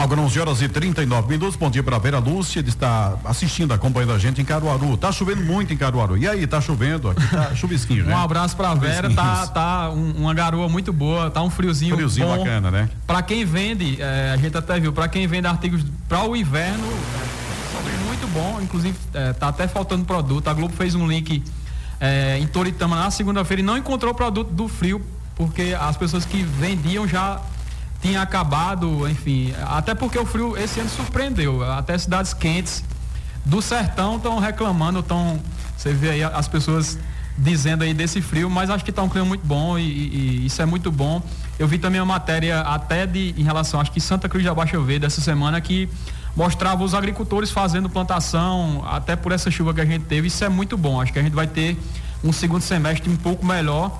Agora 0.02 0.20
11 0.22 0.40
horas 0.40 0.62
e 0.64 0.68
39 0.68 1.28
minutos. 1.28 1.56
Bom 1.56 1.70
dia 1.70 1.84
para 1.84 1.98
Vera 2.00 2.18
Lúcia, 2.18 2.60
ele 2.60 2.70
está 2.70 3.20
assistindo, 3.24 3.72
acompanhando 3.72 4.14
a 4.14 4.18
gente 4.18 4.42
em 4.42 4.46
Caruaru. 4.46 4.98
Tá 4.98 5.12
chovendo 5.12 5.44
muito 5.44 5.72
em 5.74 5.78
Caruaru. 5.78 6.18
E 6.18 6.28
aí, 6.28 6.48
tá 6.48 6.60
chovendo? 6.60 7.12
Aqui 7.12 7.28
tá 7.28 7.54
chuvisquinho, 7.56 8.06
né? 8.06 8.16
Um 8.16 8.18
abraço 8.18 8.58
para 8.58 8.74
Vera, 8.74 9.14
tá, 9.14 9.46
tá 9.46 9.90
um, 9.92 10.14
uma 10.14 10.34
garoa 10.34 10.68
muito 10.68 10.92
boa, 10.92 11.30
tá 11.30 11.44
um 11.44 11.52
friozinho, 11.52 11.94
friozinho 11.94 12.26
bom. 12.26 12.40
bacana, 12.40 12.72
né? 12.72 12.90
Para 13.06 13.22
quem 13.22 13.46
vende, 13.46 14.02
é, 14.02 14.32
a 14.34 14.38
gente 14.38 14.58
até 14.58 14.80
viu, 14.80 14.92
para 14.92 15.08
quem 15.08 15.28
vende 15.28 15.46
artigos 15.46 15.86
para 16.10 16.24
o 16.24 16.36
inverno, 16.36 16.88
é, 16.88 18.08
muito 18.08 18.28
bom, 18.34 18.60
inclusive 18.60 18.98
é, 19.14 19.34
tá 19.34 19.50
até 19.50 19.68
faltando 19.68 20.04
produto. 20.04 20.48
A 20.48 20.54
Globo 20.54 20.74
fez 20.76 20.96
um 20.96 21.08
link 21.08 21.44
é, 22.02 22.40
em 22.40 22.48
Toritama 22.48 22.96
na 22.96 23.12
segunda-feira 23.12 23.62
e 23.62 23.64
não 23.64 23.78
encontrou 23.78 24.12
produto 24.14 24.52
do 24.52 24.68
frio, 24.68 25.00
porque 25.36 25.78
as 25.80 25.96
pessoas 25.96 26.26
que 26.26 26.42
vendiam 26.42 27.08
já 27.08 27.40
tinha 28.02 28.20
acabado, 28.24 29.08
enfim, 29.08 29.54
até 29.70 29.94
porque 29.94 30.18
o 30.18 30.26
frio 30.26 30.58
esse 30.58 30.80
ano 30.80 30.90
surpreendeu. 30.90 31.64
Até 31.72 31.96
cidades 31.96 32.34
quentes 32.34 32.84
do 33.46 33.62
sertão 33.62 34.18
estão 34.18 34.40
reclamando, 34.40 35.00
estão. 35.00 35.40
Você 35.78 35.94
vê 35.94 36.10
aí 36.10 36.24
as 36.24 36.48
pessoas 36.48 36.98
dizendo 37.38 37.84
aí 37.84 37.94
desse 37.94 38.22
frio, 38.22 38.50
mas 38.50 38.70
acho 38.70 38.84
que 38.84 38.90
está 38.90 39.02
um 39.02 39.10
clima 39.10 39.26
muito 39.26 39.46
bom 39.46 39.78
e, 39.78 39.84
e, 39.84 40.46
isso 40.46 40.62
é 40.62 40.66
muito 40.66 40.92
bom. 40.92 41.22
Eu 41.58 41.68
vi 41.68 41.78
também 41.78 42.02
uma 42.02 42.14
matéria 42.14 42.62
até 42.62 43.06
de 43.06 43.34
em 43.38 43.44
relação, 43.44 43.80
acho 43.80 43.92
que 43.92 44.02
Santa 44.02 44.28
Cruz 44.28 44.44
da 44.44 44.54
Baixa 44.54 44.80
Verde 44.80 45.06
essa 45.06 45.22
semana 45.22 45.62
que 45.62 45.88
mostrava 46.36 46.84
os 46.84 46.94
agricultores 46.94 47.52
fazendo 47.52 47.90
plantação, 47.90 48.84
até 48.86 49.16
por 49.16 49.32
essa 49.32 49.52
chuva 49.52 49.74
que 49.74 49.82
a 49.82 49.86
gente 49.86 50.06
teve. 50.06 50.28
Isso 50.28 50.44
é 50.44 50.50
muito 50.50 50.78
bom. 50.78 51.02
Acho 51.02 51.12
que 51.12 51.20
a 51.20 51.24
gente 51.24 51.34
vai 51.34 51.48
ter 51.48 51.78
um 52.24 52.32
segundo 52.32 52.62
semestre 52.62 53.10
um 53.10 53.16
pouco 53.16 53.46
melhor 53.46 54.00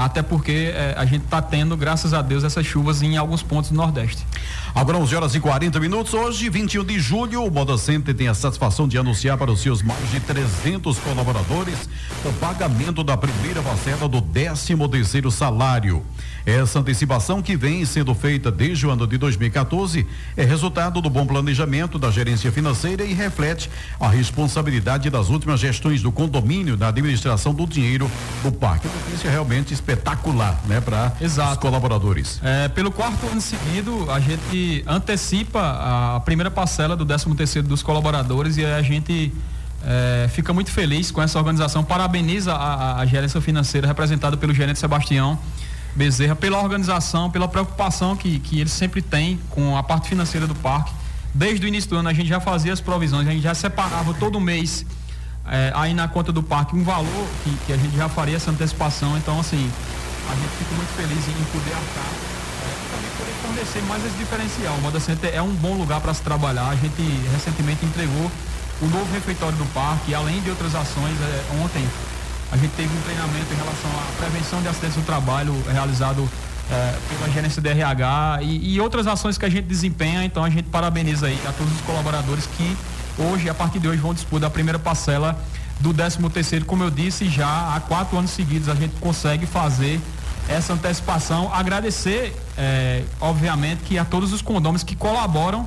até 0.00 0.22
porque 0.22 0.72
é, 0.74 0.94
a 0.96 1.04
gente 1.04 1.24
está 1.24 1.42
tendo, 1.42 1.76
graças 1.76 2.14
a 2.14 2.22
Deus, 2.22 2.42
essas 2.42 2.64
chuvas 2.64 3.02
em 3.02 3.18
alguns 3.18 3.42
pontos 3.42 3.70
do 3.70 3.76
Nordeste. 3.76 4.26
Agora 4.74 4.96
11 4.96 5.14
horas 5.14 5.34
e 5.34 5.40
40 5.40 5.78
minutos. 5.78 6.14
Hoje, 6.14 6.48
21 6.48 6.84
de 6.84 6.98
julho, 6.98 7.44
o 7.44 7.50
Moda 7.50 7.76
Center 7.76 8.14
tem 8.14 8.26
a 8.26 8.32
satisfação 8.32 8.88
de 8.88 8.96
anunciar 8.96 9.36
para 9.36 9.52
os 9.52 9.60
seus 9.60 9.82
mais 9.82 10.10
de 10.10 10.18
300 10.20 10.98
colaboradores 11.00 11.86
o 12.24 12.32
pagamento 12.34 13.04
da 13.04 13.14
primeira 13.14 13.60
parcela 13.60 14.08
do 14.08 14.22
13 14.22 14.74
terceiro 14.90 15.30
salário. 15.30 16.02
Essa 16.46 16.78
antecipação 16.78 17.42
que 17.42 17.56
vem 17.56 17.84
sendo 17.84 18.14
feita 18.14 18.50
desde 18.50 18.86
o 18.86 18.90
ano 18.90 19.06
de 19.06 19.18
2014 19.18 20.06
é 20.36 20.44
resultado 20.44 21.00
do 21.00 21.10
bom 21.10 21.26
planejamento 21.26 21.98
da 21.98 22.10
gerência 22.10 22.50
financeira 22.50 23.04
e 23.04 23.12
reflete 23.12 23.70
a 23.98 24.08
responsabilidade 24.08 25.10
das 25.10 25.28
últimas 25.28 25.60
gestões 25.60 26.00
do 26.00 26.10
condomínio 26.10 26.76
na 26.76 26.88
administração 26.88 27.52
do 27.52 27.66
dinheiro 27.66 28.10
do 28.42 28.50
parque. 28.50 28.88
Notícia 28.88 29.30
realmente 29.30 29.74
espetacular, 29.90 30.60
né, 30.66 30.80
para 30.80 31.12
os 31.20 31.58
colaboradores. 31.58 32.40
É, 32.42 32.68
pelo 32.68 32.90
quarto 32.90 33.26
ano 33.26 33.40
seguido, 33.40 34.10
a 34.10 34.20
gente 34.20 34.84
antecipa 34.86 36.14
a 36.16 36.20
primeira 36.20 36.50
parcela 36.50 36.96
do 36.96 37.04
13 37.04 37.34
terceiro 37.34 37.66
dos 37.66 37.82
colaboradores 37.82 38.56
e 38.56 38.64
a 38.64 38.82
gente 38.82 39.32
é, 39.84 40.28
fica 40.28 40.52
muito 40.52 40.70
feliz 40.70 41.10
com 41.10 41.20
essa 41.20 41.38
organização. 41.38 41.82
Parabeniza 41.82 42.52
a, 42.52 42.74
a, 42.74 43.00
a 43.00 43.06
gerência 43.06 43.40
financeira 43.40 43.86
representada 43.86 44.36
pelo 44.36 44.54
gerente 44.54 44.78
Sebastião 44.78 45.38
Bezerra 45.94 46.36
pela 46.36 46.62
organização, 46.62 47.28
pela 47.30 47.48
preocupação 47.48 48.14
que, 48.14 48.38
que 48.38 48.60
ele 48.60 48.70
sempre 48.70 49.02
tem 49.02 49.40
com 49.50 49.76
a 49.76 49.82
parte 49.82 50.08
financeira 50.08 50.46
do 50.46 50.54
parque. 50.54 50.92
Desde 51.34 51.66
o 51.66 51.68
início 51.68 51.90
do 51.90 51.96
ano 51.96 52.08
a 52.08 52.12
gente 52.12 52.28
já 52.28 52.40
fazia 52.40 52.72
as 52.72 52.80
provisões, 52.80 53.26
a 53.26 53.32
gente 53.32 53.42
já 53.42 53.54
separava 53.54 54.14
todo 54.14 54.40
mês 54.40 54.86
é, 55.46 55.72
aí 55.74 55.94
na 55.94 56.08
conta 56.08 56.32
do 56.32 56.42
parque 56.42 56.76
um 56.76 56.84
valor 56.84 57.26
que, 57.44 57.56
que, 57.66 57.72
a 57.72 57.76
gente 57.76 57.96
já 57.96 58.08
faria 58.08 58.36
essa 58.36 58.50
antecipação. 58.50 59.16
Então, 59.16 59.38
assim, 59.38 59.70
a 60.28 60.34
gente 60.34 60.50
fica 60.58 60.74
muito 60.74 60.92
feliz 60.96 61.28
em 61.28 61.44
poder 61.52 61.74
arcar 61.74 62.30
é, 62.60 62.94
também 62.94 63.10
poder 63.16 63.32
fornecer 63.42 63.82
mais 63.88 64.04
esse 64.04 64.16
diferencial. 64.16 64.74
O 64.74 64.80
Moda 64.82 65.00
Center 65.00 65.30
é 65.34 65.42
um 65.42 65.54
bom 65.54 65.74
lugar 65.74 66.00
para 66.00 66.12
se 66.12 66.22
trabalhar. 66.22 66.68
A 66.68 66.76
gente 66.76 67.02
recentemente 67.32 67.84
entregou 67.84 68.30
o 68.82 68.86
novo 68.86 69.12
refeitório 69.12 69.56
do 69.56 69.64
parque, 69.72 70.14
além 70.14 70.40
de 70.40 70.50
outras 70.50 70.74
ações. 70.74 71.16
É, 71.20 71.62
ontem 71.62 71.86
a 72.52 72.56
gente 72.56 72.72
teve 72.72 72.88
um 72.88 73.00
treinamento 73.02 73.52
em 73.52 73.56
relação 73.56 73.90
à 73.90 74.18
prevenção 74.18 74.60
de 74.60 74.68
acidentes 74.68 74.96
no 74.96 75.04
trabalho 75.04 75.54
realizado 75.70 76.28
é, 76.70 76.94
pela 77.08 77.30
gerência 77.30 77.60
do 77.60 77.68
RH 77.68 78.38
e, 78.42 78.74
e, 78.74 78.80
outras 78.80 79.06
ações 79.06 79.38
que 79.38 79.44
a 79.44 79.48
gente 79.48 79.66
desempenha. 79.66 80.24
Então 80.24 80.44
a 80.44 80.50
gente 80.50 80.68
parabeniza 80.68 81.26
aí 81.26 81.38
a 81.46 81.52
todos 81.52 81.72
os 81.72 81.80
colaboradores 81.82 82.46
que 82.46 82.76
hoje, 83.20 83.48
a 83.48 83.54
partir 83.54 83.78
de 83.78 83.88
hoje, 83.88 84.00
vão 84.00 84.14
dispor 84.14 84.40
da 84.40 84.50
primeira 84.50 84.78
parcela 84.78 85.38
do 85.80 85.94
13 85.94 86.18
terceiro, 86.30 86.64
como 86.66 86.84
eu 86.84 86.90
disse, 86.90 87.28
já 87.28 87.74
há 87.74 87.80
quatro 87.80 88.18
anos 88.18 88.30
seguidos 88.30 88.68
a 88.68 88.74
gente 88.74 88.94
consegue 89.00 89.46
fazer 89.46 90.00
essa 90.48 90.74
antecipação. 90.74 91.52
Agradecer, 91.52 92.36
é, 92.56 93.02
obviamente, 93.20 93.80
que 93.84 93.98
a 93.98 94.04
todos 94.04 94.32
os 94.32 94.42
condôminos 94.42 94.82
que 94.82 94.94
colaboram 94.94 95.66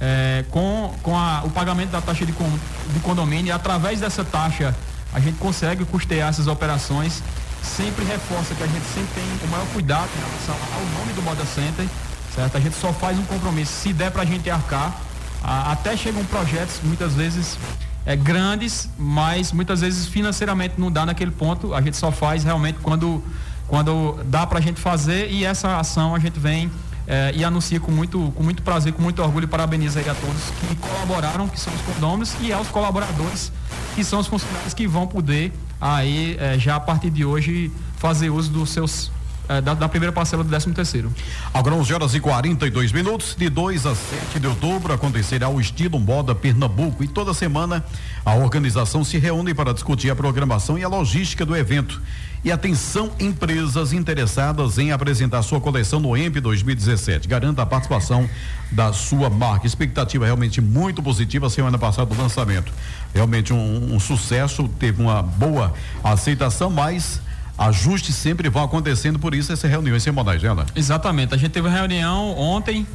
é, 0.00 0.44
com, 0.50 0.94
com 1.02 1.18
a, 1.18 1.42
o 1.44 1.50
pagamento 1.50 1.90
da 1.90 2.00
taxa 2.00 2.24
de, 2.24 2.32
de 2.32 3.00
condomínio 3.00 3.46
e 3.46 3.50
através 3.50 4.00
dessa 4.00 4.24
taxa 4.24 4.74
a 5.12 5.18
gente 5.18 5.38
consegue 5.38 5.84
custear 5.84 6.28
essas 6.28 6.46
operações. 6.46 7.22
Sempre 7.62 8.04
reforça 8.04 8.54
que 8.54 8.62
a 8.62 8.66
gente 8.66 8.84
sempre 8.94 9.08
tem 9.14 9.24
o 9.42 9.50
maior 9.50 9.66
cuidado 9.72 10.08
em 10.16 10.20
relação 10.20 10.54
ao 10.74 11.00
nome 11.00 11.12
do 11.12 11.22
Moda 11.22 11.44
Center, 11.44 11.86
certo? 12.34 12.56
A 12.56 12.60
gente 12.60 12.76
só 12.76 12.92
faz 12.92 13.18
um 13.18 13.24
compromisso 13.24 13.72
se 13.72 13.92
der 13.92 14.12
para 14.12 14.22
a 14.22 14.24
gente 14.24 14.48
arcar. 14.48 14.94
Até 15.42 15.96
chegam 15.96 16.24
projetos, 16.24 16.80
muitas 16.82 17.14
vezes 17.14 17.58
é, 18.04 18.16
grandes, 18.16 18.88
mas 18.98 19.52
muitas 19.52 19.80
vezes 19.80 20.06
financeiramente 20.06 20.74
não 20.78 20.90
dá 20.90 21.04
naquele 21.06 21.30
ponto. 21.30 21.74
A 21.74 21.80
gente 21.80 21.96
só 21.96 22.10
faz 22.10 22.42
realmente 22.44 22.78
quando, 22.82 23.22
quando 23.66 24.18
dá 24.24 24.46
para 24.46 24.58
a 24.58 24.62
gente 24.62 24.80
fazer 24.80 25.30
e 25.30 25.44
essa 25.44 25.78
ação 25.78 26.14
a 26.14 26.18
gente 26.18 26.38
vem 26.38 26.70
é, 27.06 27.32
e 27.34 27.42
anuncia 27.42 27.80
com 27.80 27.90
muito, 27.90 28.32
com 28.34 28.42
muito 28.42 28.62
prazer, 28.62 28.92
com 28.92 29.02
muito 29.02 29.22
orgulho 29.22 29.48
parabeniza 29.48 30.00
aí 30.00 30.08
a 30.08 30.14
todos 30.14 30.42
que 30.60 30.76
colaboraram, 30.76 31.48
que 31.48 31.58
são 31.58 31.72
os 31.72 31.80
condôminos, 31.80 32.34
e 32.40 32.52
aos 32.52 32.68
colaboradores, 32.68 33.50
que 33.94 34.04
são 34.04 34.20
os 34.20 34.26
funcionários 34.26 34.74
que 34.74 34.86
vão 34.86 35.06
poder 35.06 35.52
aí, 35.80 36.36
é, 36.38 36.58
já 36.58 36.76
a 36.76 36.80
partir 36.80 37.10
de 37.10 37.24
hoje, 37.24 37.72
fazer 37.96 38.28
uso 38.28 38.50
dos 38.50 38.70
seus 38.70 39.10
é, 39.48 39.60
da, 39.60 39.74
da, 39.74 39.88
primeira 39.88 40.12
parcela 40.12 40.44
do 40.44 40.50
13 40.50 40.72
terceiro. 40.72 41.12
Agora 41.54 41.74
11 41.76 41.94
horas 41.94 42.14
e 42.14 42.20
42 42.20 42.92
minutos, 42.92 43.34
de 43.34 43.48
2 43.48 43.86
a 43.86 43.94
7 43.94 44.38
de 44.40 44.46
outubro, 44.46 44.92
acontecerá 44.92 45.48
o 45.48 45.60
estilo 45.60 45.98
Moda 45.98 46.34
Pernambuco 46.34 47.02
e 47.02 47.08
toda 47.08 47.32
semana 47.32 47.84
a 48.24 48.34
organização 48.34 49.02
se 49.02 49.18
reúne 49.18 49.54
para 49.54 49.72
discutir 49.72 50.10
a 50.10 50.16
programação 50.16 50.78
e 50.78 50.84
a 50.84 50.88
logística 50.88 51.46
do 51.46 51.56
evento. 51.56 52.00
E 52.44 52.52
atenção, 52.52 53.10
empresas 53.18 53.92
interessadas 53.92 54.78
em 54.78 54.92
apresentar 54.92 55.42
sua 55.42 55.60
coleção 55.60 55.98
no 55.98 56.16
EMP 56.16 56.40
2017. 56.40 57.26
Garanta 57.26 57.62
a 57.62 57.66
participação 57.66 58.28
da 58.70 58.92
sua 58.92 59.28
marca. 59.28 59.66
Expectativa 59.66 60.24
realmente 60.24 60.60
muito 60.60 61.02
positiva 61.02 61.50
semana 61.50 61.76
passada 61.76 62.14
do 62.14 62.20
lançamento. 62.20 62.72
Realmente 63.12 63.52
um, 63.52 63.94
um 63.94 63.98
sucesso, 63.98 64.68
teve 64.78 65.02
uma 65.02 65.20
boa 65.20 65.74
aceitação, 66.04 66.70
mas 66.70 67.20
ajustes 67.58 68.14
sempre 68.14 68.48
vão 68.48 68.62
acontecendo, 68.62 69.18
por 69.18 69.34
isso 69.34 69.52
essa 69.52 69.66
reunião 69.66 69.96
em 69.96 70.00
semanais, 70.00 70.40
né, 70.40 70.48
Ana? 70.48 70.64
Exatamente. 70.76 71.34
A 71.34 71.36
gente 71.36 71.50
teve 71.50 71.66
uma 71.66 71.74
reunião 71.74 72.38
ontem, 72.38 72.86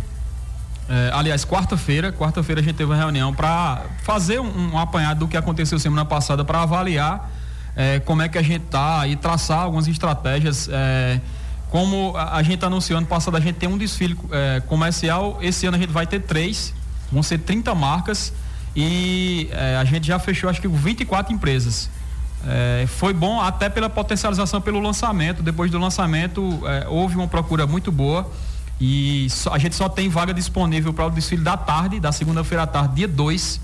é, 0.90 1.12
aliás, 1.14 1.44
quarta-feira, 1.44 2.14
quarta-feira 2.14 2.62
a 2.62 2.64
gente 2.64 2.76
teve 2.76 2.90
uma 2.90 2.98
reunião 2.98 3.34
para 3.34 3.84
fazer 4.04 4.40
um, 4.40 4.74
um, 4.74 4.78
apanhado 4.78 5.20
do 5.20 5.28
que 5.28 5.36
aconteceu 5.36 5.78
semana 5.78 6.06
passada 6.06 6.46
para 6.46 6.62
avaliar 6.62 7.30
é, 7.76 8.00
como 8.00 8.22
é 8.22 8.30
que 8.30 8.38
a 8.38 8.42
gente 8.42 8.64
tá 8.66 9.06
e 9.06 9.18
traçar 9.18 9.60
algumas 9.60 9.88
estratégias. 9.88 10.70
É, 10.72 11.20
como 11.70 12.16
a, 12.16 12.38
a 12.38 12.44
gente 12.44 12.64
anunciou 12.64 12.98
ano 12.98 13.08
passado, 13.08 13.36
a 13.36 13.40
gente 13.42 13.56
tem 13.56 13.68
um 13.68 13.78
desfile 13.78 14.18
é, 14.32 14.62
comercial. 14.62 15.40
Esse 15.42 15.66
ano 15.66 15.76
a 15.76 15.80
gente 15.80 15.92
vai 15.92 16.08
ter 16.08 16.22
três, 16.22 16.74
vão 17.12 17.22
ser 17.22 17.40
30 17.40 17.76
marcas 17.76 18.32
e 18.76 19.50
é, 19.52 19.76
a 19.76 19.84
gente 19.84 20.08
já 20.08 20.18
fechou 20.20 20.50
acho 20.50 20.62
que 20.62 20.68
24 20.68 21.34
empresas. 21.34 21.90
É, 22.46 22.86
foi 22.88 23.14
bom 23.14 23.40
até 23.40 23.70
pela 23.70 23.90
potencialização 23.90 24.60
pelo 24.60 24.80
lançamento. 24.80 25.42
Depois 25.42 25.72
do 25.72 25.80
lançamento, 25.80 26.62
é, 26.66 26.88
houve 26.88 27.16
uma 27.16 27.28
procura 27.28 27.66
muito 27.66 27.92
boa 27.92 28.30
e 28.80 29.28
só, 29.30 29.54
a 29.54 29.58
gente 29.58 29.76
só 29.76 29.88
tem 29.88 30.10
vaga 30.10 30.34
disponível 30.34 30.94
para 30.94 31.06
o 31.06 31.10
desfile 31.10 31.42
da 31.42 31.56
tarde, 31.56 32.00
da 32.00 32.12
segunda-feira 32.12 32.64
à 32.64 32.68
tarde, 32.68 32.96
dia 32.96 33.08
2. 33.08 33.62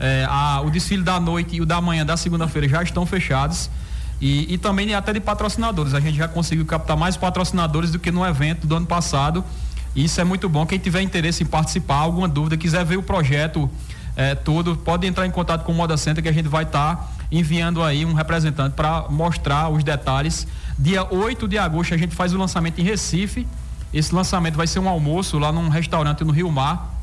É, 0.00 0.26
o 0.64 0.70
desfile 0.70 1.02
da 1.02 1.18
noite 1.18 1.56
e 1.56 1.60
o 1.60 1.66
da 1.66 1.80
manhã 1.80 2.06
da 2.06 2.16
segunda-feira 2.16 2.68
já 2.68 2.82
estão 2.82 3.04
fechados. 3.04 3.68
E, 4.20 4.52
e, 4.52 4.58
também 4.58 4.94
até 4.94 5.12
de 5.12 5.20
patrocinadores. 5.20 5.94
A 5.94 6.00
gente 6.00 6.16
já 6.16 6.26
conseguiu 6.26 6.64
captar 6.66 6.96
mais 6.96 7.16
patrocinadores 7.16 7.90
do 7.90 7.98
que 7.98 8.10
no 8.10 8.26
evento 8.26 8.66
do 8.66 8.74
ano 8.74 8.86
passado. 8.86 9.44
Isso 9.94 10.20
é 10.20 10.24
muito 10.24 10.48
bom. 10.48 10.66
Quem 10.66 10.78
tiver 10.78 11.02
interesse 11.02 11.42
em 11.42 11.46
participar, 11.46 11.96
alguma 11.96 12.28
dúvida, 12.28 12.56
quiser 12.56 12.84
ver 12.84 12.96
o 12.96 13.02
projeto 13.02 13.70
é, 14.16 14.34
todo, 14.34 14.76
pode 14.76 15.06
entrar 15.06 15.26
em 15.26 15.30
contato 15.30 15.64
com 15.64 15.72
o 15.72 15.74
Moda 15.74 15.96
Center 15.96 16.22
que 16.22 16.28
a 16.28 16.32
gente 16.32 16.48
vai 16.48 16.64
estar 16.64 16.96
tá 16.96 17.08
enviando 17.30 17.82
aí 17.82 18.04
um 18.04 18.14
representante 18.14 18.74
para 18.74 19.06
mostrar 19.08 19.68
os 19.68 19.84
detalhes. 19.84 20.46
Dia 20.78 21.06
8 21.12 21.46
de 21.46 21.58
agosto 21.58 21.94
a 21.94 21.96
gente 21.96 22.14
faz 22.14 22.32
o 22.32 22.38
lançamento 22.38 22.80
em 22.80 22.84
Recife. 22.84 23.46
Esse 23.92 24.14
lançamento 24.14 24.56
vai 24.56 24.66
ser 24.66 24.78
um 24.78 24.88
almoço 24.88 25.38
lá 25.38 25.52
num 25.52 25.68
restaurante 25.68 26.24
no 26.24 26.32
Rio 26.32 26.50
Mar. 26.50 26.94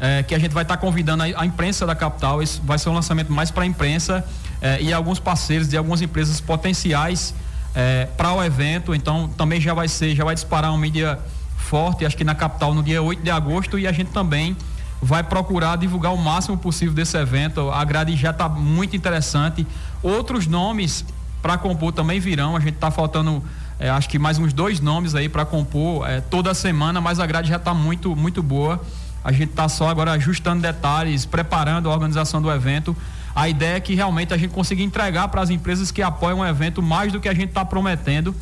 É, 0.00 0.22
que 0.24 0.34
a 0.34 0.38
gente 0.38 0.52
vai 0.52 0.64
estar 0.64 0.76
tá 0.76 0.80
convidando 0.80 1.22
a, 1.22 1.26
a, 1.26 1.46
imprensa 1.46 1.86
da 1.86 1.94
capital. 1.94 2.42
Isso 2.42 2.60
vai 2.64 2.78
ser 2.78 2.88
um 2.88 2.94
lançamento 2.94 3.32
mais 3.32 3.50
para 3.50 3.62
a 3.62 3.66
imprensa 3.66 4.24
é, 4.60 4.82
e 4.82 4.92
alguns 4.92 5.20
parceiros 5.20 5.68
de 5.68 5.76
algumas 5.76 6.02
empresas 6.02 6.40
potenciais 6.40 7.34
é, 7.74 8.06
para 8.16 8.32
o 8.32 8.42
evento. 8.42 8.94
Então 8.94 9.28
também 9.28 9.60
já 9.60 9.72
vai 9.72 9.88
ser, 9.88 10.14
já 10.14 10.24
vai 10.24 10.34
disparar 10.34 10.72
uma 10.72 10.78
mídia 10.78 11.18
forte, 11.56 12.04
acho 12.04 12.16
que 12.16 12.24
na 12.24 12.34
capital 12.34 12.74
no 12.74 12.82
dia 12.82 13.02
8 13.02 13.22
de 13.22 13.30
agosto, 13.30 13.78
e 13.78 13.86
a 13.86 13.92
gente 13.92 14.10
também 14.10 14.56
vai 15.04 15.22
procurar 15.22 15.76
divulgar 15.76 16.14
o 16.14 16.16
máximo 16.16 16.56
possível 16.56 16.94
desse 16.94 17.16
evento. 17.18 17.70
A 17.70 17.84
grade 17.84 18.16
já 18.16 18.30
está 18.30 18.48
muito 18.48 18.96
interessante. 18.96 19.66
Outros 20.02 20.46
nomes 20.46 21.04
para 21.42 21.58
compor 21.58 21.92
também 21.92 22.18
virão. 22.18 22.56
A 22.56 22.60
gente 22.60 22.76
está 22.76 22.90
faltando, 22.90 23.42
é, 23.78 23.90
acho 23.90 24.08
que 24.08 24.18
mais 24.18 24.38
uns 24.38 24.54
dois 24.54 24.80
nomes 24.80 25.14
aí 25.14 25.28
para 25.28 25.44
compor 25.44 26.08
é, 26.08 26.22
toda 26.22 26.54
semana, 26.54 27.02
mas 27.02 27.20
a 27.20 27.26
grade 27.26 27.50
já 27.50 27.56
está 27.56 27.74
muito, 27.74 28.16
muito 28.16 28.42
boa. 28.42 28.82
A 29.22 29.30
gente 29.30 29.50
está 29.50 29.68
só 29.68 29.88
agora 29.90 30.12
ajustando 30.12 30.62
detalhes, 30.62 31.26
preparando 31.26 31.90
a 31.90 31.92
organização 31.92 32.40
do 32.40 32.50
evento. 32.50 32.96
A 33.36 33.46
ideia 33.46 33.76
é 33.76 33.80
que 33.80 33.94
realmente 33.94 34.32
a 34.32 34.38
gente 34.38 34.52
consiga 34.52 34.82
entregar 34.82 35.28
para 35.28 35.42
as 35.42 35.50
empresas 35.50 35.90
que 35.90 36.00
apoiam 36.00 36.38
o 36.38 36.46
evento 36.46 36.82
mais 36.82 37.12
do 37.12 37.20
que 37.20 37.28
a 37.28 37.34
gente 37.34 37.50
está 37.50 37.64
prometendo, 37.64 38.34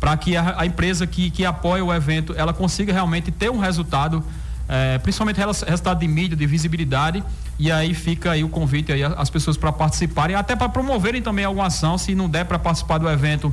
para 0.00 0.16
que 0.16 0.36
a, 0.36 0.54
a, 0.60 0.64
empresa 0.64 1.06
que, 1.06 1.30
que 1.30 1.44
apoia 1.44 1.84
o 1.84 1.92
evento 1.92 2.34
ela 2.34 2.54
consiga 2.54 2.94
realmente 2.94 3.30
ter 3.30 3.50
um 3.50 3.58
resultado 3.58 4.24
é, 4.68 4.98
principalmente 4.98 5.38
resultado 5.38 5.98
de 5.98 6.06
mídia, 6.06 6.36
de 6.36 6.46
visibilidade, 6.46 7.24
e 7.58 7.72
aí 7.72 7.94
fica 7.94 8.32
aí 8.32 8.44
o 8.44 8.48
convite 8.48 8.92
aí 8.92 9.02
às 9.02 9.30
pessoas 9.30 9.56
para 9.56 9.72
participarem, 9.72 10.36
até 10.36 10.54
para 10.54 10.68
promoverem 10.68 11.22
também 11.22 11.44
alguma 11.44 11.66
ação, 11.66 11.96
se 11.96 12.14
não 12.14 12.28
der 12.28 12.44
para 12.44 12.58
participar 12.58 12.98
do 12.98 13.08
evento, 13.08 13.52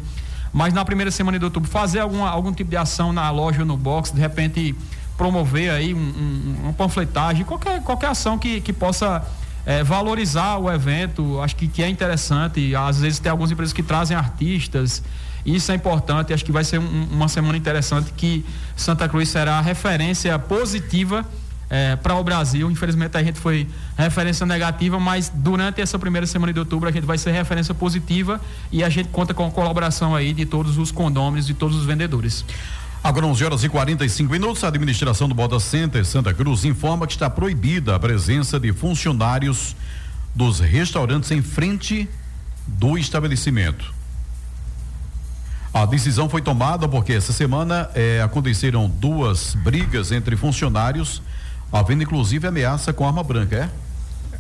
mas 0.51 0.74
na 0.74 0.84
primeira 0.84 1.10
semana 1.12 1.39
de 1.39 1.45
outubro, 1.45 1.69
fazer 1.69 2.00
alguma, 2.00 2.29
algum 2.29 2.51
tipo 2.51 2.69
de 2.69 2.77
ação 2.77 3.13
na 3.13 3.29
loja 3.31 3.62
ou 3.62 3.65
no 3.65 3.77
box, 3.77 4.12
de 4.12 4.19
repente 4.19 4.75
promover 5.17 5.72
aí 5.72 5.93
um, 5.93 5.98
um, 5.98 6.55
uma 6.63 6.74
panfletagem, 6.74 7.45
qualquer, 7.45 7.81
qualquer 7.81 8.07
ação 8.07 8.38
que, 8.38 8.60
que 8.60 8.74
possa 8.74 9.25
é, 9.65 9.84
valorizar 9.84 10.57
o 10.57 10.72
evento, 10.72 11.39
acho 11.41 11.55
que, 11.55 11.67
que 11.67 11.81
é 11.81 11.89
interessante, 11.89 12.75
às 12.75 13.00
vezes 13.00 13.19
tem 13.19 13.29
algumas 13.29 13.51
empresas 13.51 13.74
que 13.74 13.81
trazem 13.81 14.15
artistas, 14.15 15.01
isso 15.45 15.71
é 15.71 15.75
importante, 15.75 16.33
acho 16.33 16.43
que 16.43 16.51
vai 16.51 16.63
ser 16.63 16.79
um, 16.79 17.07
uma 17.11 17.27
semana 17.27 17.57
interessante 17.57 18.11
que 18.13 18.43
Santa 18.75 19.07
Cruz 19.07 19.29
será 19.29 19.61
referência 19.61 20.37
positiva 20.39 21.25
é, 21.69 21.95
para 21.95 22.15
o 22.15 22.23
Brasil. 22.23 22.69
Infelizmente 22.71 23.15
a 23.17 23.23
gente 23.23 23.39
foi 23.39 23.67
referência 23.97 24.45
negativa, 24.45 24.99
mas 24.99 25.31
durante 25.33 25.81
essa 25.81 25.99
primeira 25.99 26.25
semana 26.25 26.51
de 26.51 26.59
outubro 26.59 26.89
a 26.89 26.91
gente 26.91 27.05
vai 27.05 27.17
ser 27.17 27.31
referência 27.31 27.73
positiva 27.73 28.41
e 28.71 28.83
a 28.83 28.89
gente 28.89 29.09
conta 29.09 29.33
com 29.33 29.45
a 29.45 29.51
colaboração 29.51 30.15
aí 30.15 30.33
de 30.33 30.45
todos 30.45 30.77
os 30.77 30.91
condôminos, 30.91 31.45
de 31.45 31.53
todos 31.53 31.77
os 31.77 31.85
vendedores. 31.85 32.45
Agora 33.03 33.27
11 33.27 33.45
horas 33.45 33.63
e 33.63 33.69
45 33.69 34.31
minutos, 34.31 34.63
a 34.63 34.69
administração 34.69 35.29
do 35.29 35.35
Boda 35.35 35.59
Center 35.59 36.03
Santa 36.03 36.33
Cruz 36.33 36.65
informa 36.65 37.05
que 37.05 37.13
está 37.13 37.29
proibida 37.29 37.95
a 37.95 37.99
presença 37.99 38.59
de 38.59 38.73
funcionários 38.73 39.75
dos 40.33 40.59
restaurantes 40.59 41.29
em 41.29 41.41
frente 41.41 42.09
do 42.67 42.97
estabelecimento. 42.97 43.93
A 45.75 45.86
decisão 45.86 46.29
foi 46.29 46.41
tomada 46.41 46.88
porque 46.88 47.12
essa 47.12 47.34
semana 47.34 47.89
eh, 47.94 48.22
aconteceram 48.24 48.89
duas 48.89 49.55
brigas 49.55 50.10
entre 50.10 50.38
funcionários, 50.38 51.22
havendo 51.70 52.01
inclusive 52.01 52.48
ameaça 52.48 52.94
com 52.94 53.05
arma 53.05 53.22
branca, 53.22 53.58
é? 53.58 53.70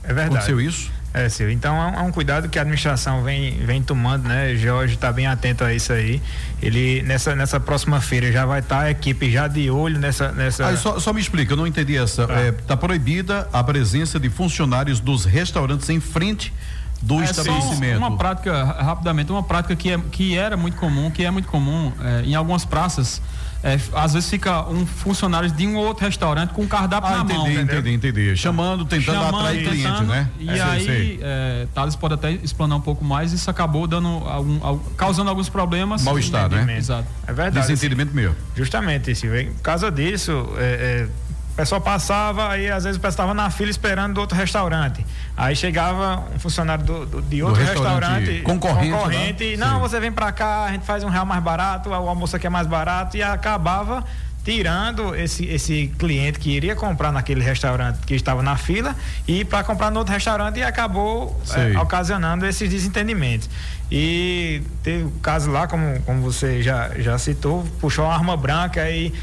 É 0.01 0.13
verdade. 0.13 0.27
Aconteceu 0.27 0.61
isso? 0.61 0.89
É, 1.13 1.27
Silvio. 1.27 1.53
Então 1.53 1.75
é 1.75 1.87
um, 1.87 1.99
é 1.99 2.01
um, 2.03 2.11
cuidado 2.13 2.47
que 2.47 2.57
a 2.57 2.61
administração 2.61 3.21
vem, 3.21 3.57
vem 3.65 3.83
tomando, 3.83 4.29
né? 4.29 4.55
Jorge 4.55 4.93
está 4.93 5.11
bem 5.11 5.27
atento 5.27 5.65
a 5.65 5.73
isso 5.73 5.91
aí. 5.91 6.21
Ele 6.61 7.01
nessa, 7.01 7.35
nessa 7.35 7.59
próxima 7.59 7.99
feira 7.99 8.31
já 8.31 8.45
vai 8.45 8.61
estar 8.61 8.77
tá 8.77 8.81
a 8.83 8.91
equipe 8.91 9.29
já 9.29 9.49
de 9.49 9.69
olho 9.69 9.99
nessa. 9.99 10.31
nessa... 10.31 10.67
Ah, 10.69 10.77
só, 10.77 10.99
só 10.99 11.11
me 11.11 11.19
explica, 11.19 11.51
eu 11.51 11.57
não 11.57 11.67
entendi 11.67 11.97
essa. 11.97 12.21
Está 12.21 12.39
é, 12.39 12.51
tá 12.53 12.77
proibida 12.77 13.49
a 13.51 13.61
presença 13.61 14.17
de 14.17 14.29
funcionários 14.29 15.01
dos 15.01 15.25
restaurantes 15.25 15.89
em 15.89 15.99
frente 15.99 16.53
do 17.01 17.21
é 17.21 17.25
estabelecimento. 17.25 17.97
Uma 17.97 18.17
prática, 18.17 18.63
rapidamente, 18.63 19.31
uma 19.31 19.43
prática 19.43 19.75
que, 19.75 19.91
é, 19.91 19.99
que 20.11 20.37
era 20.37 20.57
muito 20.57 20.77
comum, 20.77 21.11
que 21.11 21.23
é 21.23 21.31
muito 21.31 21.47
comum 21.47 21.91
é, 22.01 22.23
em 22.23 22.35
algumas 22.35 22.65
praças. 22.65 23.21
É, 23.63 23.79
às 23.93 24.13
vezes 24.13 24.29
fica 24.29 24.61
um 24.69 24.85
funcionário 24.85 25.49
de 25.49 25.65
um 25.65 25.75
outro 25.75 26.05
restaurante 26.05 26.51
com 26.51 26.61
um 26.61 26.67
cardápio 26.67 27.09
ah, 27.09 27.17
na 27.17 27.23
entendi, 27.23 27.39
mão. 27.39 27.63
Entendi, 27.63 27.93
entendi, 27.93 28.37
Chamando, 28.37 28.85
tentando 28.85 29.15
Chamando, 29.15 29.37
atrair 29.37 29.67
tentando, 29.67 29.95
cliente, 29.95 30.03
né? 30.03 30.29
E 30.39 30.49
é, 30.49 30.61
aí, 30.61 30.85
sei. 30.85 31.19
É, 31.19 31.67
Thales 31.73 31.95
pode 31.95 32.13
até 32.13 32.31
explanar 32.31 32.77
um 32.77 32.81
pouco 32.81 33.03
mais, 33.03 33.33
isso 33.33 33.49
acabou 33.49 33.87
dando 33.87 34.07
algum, 34.07 34.63
algum 34.63 34.89
causando 34.91 35.31
alguns 35.31 35.49
problemas. 35.49 36.03
Mal-estar, 36.03 36.47
né? 36.47 36.77
Exato. 36.77 37.07
É 37.25 37.33
verdade. 37.33 37.67
Desentendimento 37.67 38.13
meu. 38.13 38.35
Justamente, 38.55 39.15
Silvio. 39.15 39.51
Por 39.53 39.61
causa 39.63 39.91
disso, 39.91 40.47
é, 40.57 41.07
é 41.09 41.24
o 41.55 41.57
pessoal 41.57 41.79
passava, 41.79 42.49
aí 42.49 42.69
às 42.69 42.83
vezes 42.83 42.97
o 42.97 42.99
pessoal 42.99 43.29
estava 43.29 43.33
na 43.33 43.49
fila 43.49 43.71
esperando 43.71 44.15
do 44.15 44.19
outro 44.19 44.35
restaurante. 44.35 45.05
Aí 45.37 45.55
chegava 45.55 46.25
um 46.35 46.37
funcionário 46.37 46.83
do, 46.83 47.05
do 47.05 47.21
de 47.21 47.41
outro 47.41 47.63
do 47.63 47.65
restaurante, 47.65 48.19
restaurante, 48.19 48.41
concorrente, 48.41 48.91
concorrente 48.91 49.57
não, 49.57 49.75
Sim. 49.75 49.79
você 49.79 49.99
vem 50.01 50.11
para 50.11 50.33
cá, 50.33 50.65
a 50.65 50.71
gente 50.73 50.85
faz 50.85 51.05
um 51.05 51.07
real 51.07 51.25
mais 51.25 51.41
barato, 51.41 51.89
o 51.89 51.93
almoço 51.93 52.35
aqui 52.35 52.45
é 52.45 52.49
mais 52.49 52.67
barato, 52.67 53.15
e 53.15 53.23
acabava 53.23 54.03
tirando 54.43 55.15
esse, 55.15 55.45
esse 55.45 55.87
cliente 55.97 56.39
que 56.39 56.51
iria 56.51 56.75
comprar 56.75 57.13
naquele 57.13 57.41
restaurante 57.41 57.99
que 58.05 58.13
estava 58.13 58.43
na 58.43 58.57
fila 58.57 58.93
e 59.25 59.45
para 59.45 59.63
comprar 59.63 59.89
no 59.89 59.99
outro 59.99 60.13
restaurante 60.13 60.59
e 60.59 60.63
acabou 60.63 61.41
é, 61.55 61.79
ocasionando 61.79 62.45
esses 62.45 62.69
desentendimentos. 62.69 63.49
E 63.89 64.61
teve 64.83 65.05
o 65.05 65.11
caso 65.21 65.49
lá, 65.49 65.67
como, 65.67 66.01
como 66.01 66.21
você 66.21 66.61
já, 66.61 66.89
já 66.97 67.17
citou, 67.17 67.65
puxou 67.79 68.05
uma 68.05 68.13
arma 68.13 68.35
branca 68.35 68.89
e 68.89 69.13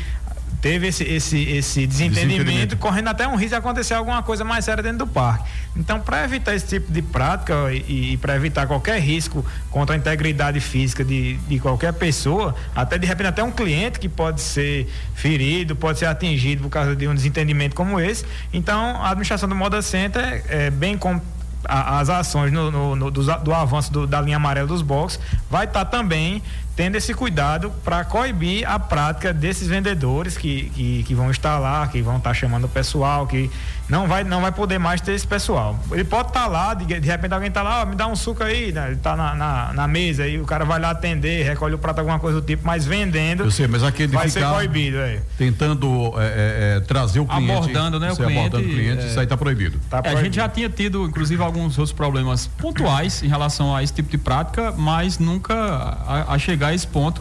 teve 0.60 0.88
esse, 0.88 1.04
esse, 1.04 1.42
esse 1.42 1.86
desentendimento, 1.86 2.28
desentendimento, 2.28 2.76
correndo 2.76 3.08
até 3.08 3.26
um 3.26 3.34
risco 3.34 3.50
de 3.50 3.54
acontecer 3.56 3.94
alguma 3.94 4.22
coisa 4.22 4.44
mais 4.44 4.64
séria 4.64 4.82
dentro 4.82 4.98
do 4.98 5.06
parque. 5.06 5.48
Então, 5.76 6.00
para 6.00 6.24
evitar 6.24 6.54
esse 6.54 6.66
tipo 6.66 6.92
de 6.92 7.02
prática 7.02 7.72
e, 7.72 8.12
e 8.12 8.16
para 8.18 8.36
evitar 8.36 8.66
qualquer 8.66 9.00
risco 9.00 9.44
contra 9.70 9.94
a 9.96 9.98
integridade 9.98 10.60
física 10.60 11.04
de, 11.04 11.36
de 11.36 11.58
qualquer 11.58 11.92
pessoa, 11.94 12.54
até 12.74 12.98
de 12.98 13.06
repente 13.06 13.28
até 13.28 13.42
um 13.42 13.50
cliente 13.50 13.98
que 13.98 14.08
pode 14.08 14.40
ser 14.40 14.86
ferido, 15.14 15.74
pode 15.74 15.98
ser 15.98 16.06
atingido 16.06 16.62
por 16.62 16.70
causa 16.70 16.94
de 16.94 17.08
um 17.08 17.14
desentendimento 17.14 17.74
como 17.74 17.98
esse. 17.98 18.24
Então, 18.52 18.96
a 19.02 19.08
administração 19.08 19.48
do 19.48 19.54
Moda 19.54 19.80
Center 19.80 20.44
é 20.48 20.70
bem 20.70 20.96
com 20.98 21.20
as 21.64 22.08
ações 22.08 22.52
no, 22.52 22.70
no, 22.70 22.96
no 22.96 23.10
do, 23.10 23.22
do, 23.22 23.54
avanço 23.54 23.92
do, 23.92 24.06
da 24.06 24.20
linha 24.20 24.36
amarela 24.36 24.66
dos 24.66 24.82
boxes 24.82 25.20
vai 25.50 25.64
estar 25.64 25.84
tá 25.84 25.90
também 25.90 26.42
tendo 26.74 26.96
esse 26.96 27.12
cuidado 27.12 27.70
para 27.84 28.04
coibir 28.04 28.68
a 28.68 28.78
prática 28.78 29.32
desses 29.32 29.68
vendedores 29.68 30.38
que, 30.38 30.70
que, 30.70 31.02
que, 31.02 31.14
vão 31.14 31.30
estar 31.30 31.58
lá, 31.58 31.86
que 31.86 32.00
vão 32.00 32.16
estar 32.16 32.32
chamando 32.32 32.64
o 32.64 32.68
pessoal, 32.68 33.26
que 33.26 33.50
não 33.92 34.08
vai, 34.08 34.24
não 34.24 34.40
vai 34.40 34.50
poder 34.50 34.78
mais 34.78 35.02
ter 35.02 35.12
esse 35.12 35.26
pessoal. 35.26 35.78
Ele 35.90 36.02
pode 36.02 36.28
estar 36.28 36.46
lá, 36.46 36.72
de, 36.72 36.86
de 36.86 37.06
repente 37.06 37.34
alguém 37.34 37.48
está 37.48 37.62
lá, 37.62 37.82
oh, 37.82 37.86
me 37.86 37.94
dá 37.94 38.06
um 38.06 38.16
suco 38.16 38.42
aí, 38.42 38.72
né? 38.72 38.86
ele 38.86 38.94
está 38.94 39.14
na, 39.14 39.34
na, 39.34 39.72
na, 39.74 39.86
mesa, 39.86 40.26
e 40.26 40.40
o 40.40 40.46
cara 40.46 40.64
vai 40.64 40.80
lá 40.80 40.92
atender, 40.92 41.44
recolhe 41.44 41.74
o 41.74 41.78
prato, 41.78 41.98
alguma 41.98 42.18
coisa 42.18 42.40
do 42.40 42.46
tipo, 42.46 42.66
mas 42.66 42.86
vendendo. 42.86 43.44
Eu 43.44 43.50
sei, 43.50 43.68
mas 43.68 43.82
aquele 43.82 44.14
vai 44.14 44.30
ser 44.30 44.48
proibido. 44.48 44.96
É. 44.96 45.20
Tentando 45.36 46.14
é, 46.16 46.24
é, 46.24 46.76
é, 46.78 46.80
trazer 46.80 47.20
o 47.20 47.26
cliente. 47.26 47.52
Abordando, 47.52 48.00
né? 48.00 48.12
O 48.12 48.16
cliente, 48.16 48.38
abordando 48.38 48.66
o 48.66 48.70
cliente, 48.70 49.06
isso 49.06 49.18
aí 49.18 49.26
está 49.26 49.36
proibido. 49.36 49.78
Tá 49.90 50.00
proibido. 50.00 50.20
a 50.20 50.24
gente 50.24 50.36
já 50.36 50.48
tinha 50.48 50.70
tido, 50.70 51.04
inclusive, 51.04 51.42
alguns 51.42 51.76
outros 51.76 51.92
problemas 51.92 52.46
pontuais 52.46 53.22
em 53.22 53.28
relação 53.28 53.76
a 53.76 53.82
esse 53.82 53.92
tipo 53.92 54.08
de 54.08 54.16
prática, 54.16 54.72
mas 54.72 55.18
nunca 55.18 55.54
a, 55.54 56.32
a 56.32 56.38
chegar 56.38 56.68
a 56.68 56.74
esse 56.74 56.86
ponto 56.86 57.20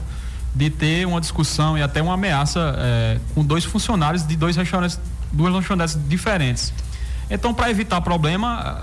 de 0.55 0.69
ter 0.69 1.05
uma 1.05 1.19
discussão 1.19 1.77
e 1.77 1.81
até 1.81 2.01
uma 2.01 2.13
ameaça 2.13 2.75
é, 2.77 3.17
com 3.35 3.43
dois 3.43 3.65
funcionários 3.65 4.25
de 4.25 4.37
dois 4.37 4.55
restaurantes, 4.55 4.97
duas 5.31 5.53
lanchonetes 5.53 5.97
diferentes. 6.07 6.73
Então, 7.29 7.53
para 7.53 7.69
evitar 7.69 8.01
problema, 8.01 8.77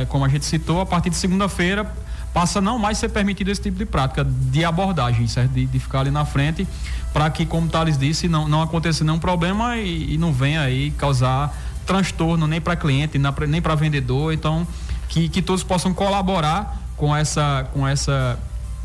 é, 0.00 0.04
como 0.06 0.24
a 0.24 0.28
gente 0.28 0.44
citou, 0.44 0.80
a 0.80 0.86
partir 0.86 1.10
de 1.10 1.16
segunda-feira 1.16 1.90
passa 2.34 2.60
não 2.60 2.78
mais 2.78 2.98
ser 2.98 3.08
permitido 3.08 3.48
esse 3.50 3.62
tipo 3.62 3.78
de 3.78 3.86
prática 3.86 4.24
de 4.24 4.64
abordagem, 4.64 5.26
certo? 5.26 5.52
De, 5.52 5.64
de 5.64 5.78
ficar 5.78 6.00
ali 6.00 6.10
na 6.10 6.24
frente, 6.24 6.66
para 7.12 7.30
que, 7.30 7.46
como 7.46 7.68
Thales 7.68 7.96
disse, 7.96 8.28
não, 8.28 8.48
não 8.48 8.62
aconteça 8.62 9.04
nenhum 9.04 9.18
problema 9.18 9.76
e, 9.76 10.14
e 10.14 10.18
não 10.18 10.32
venha 10.32 10.60
aí 10.60 10.90
causar 10.92 11.56
transtorno 11.86 12.46
nem 12.46 12.60
para 12.60 12.76
cliente, 12.76 13.18
nem 13.48 13.62
para 13.62 13.74
vendedor. 13.74 14.32
Então, 14.32 14.66
que, 15.08 15.28
que 15.28 15.40
todos 15.40 15.62
possam 15.62 15.94
colaborar 15.94 16.78
com 16.96 17.16
essa, 17.16 17.66
com 17.72 17.86
essa 17.88 18.38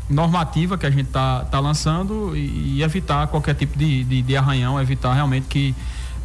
normativa 0.08 0.78
que 0.78 0.86
a 0.86 0.90
gente 0.90 1.06
está 1.06 1.40
tá 1.44 1.60
lançando 1.60 2.36
e, 2.36 2.76
e, 2.76 2.82
evitar 2.82 3.26
qualquer 3.26 3.54
tipo 3.54 3.78
de, 3.78 4.04
de, 4.04 4.22
de, 4.22 4.36
arranhão, 4.36 4.80
evitar 4.80 5.12
realmente 5.12 5.46
que 5.48 5.74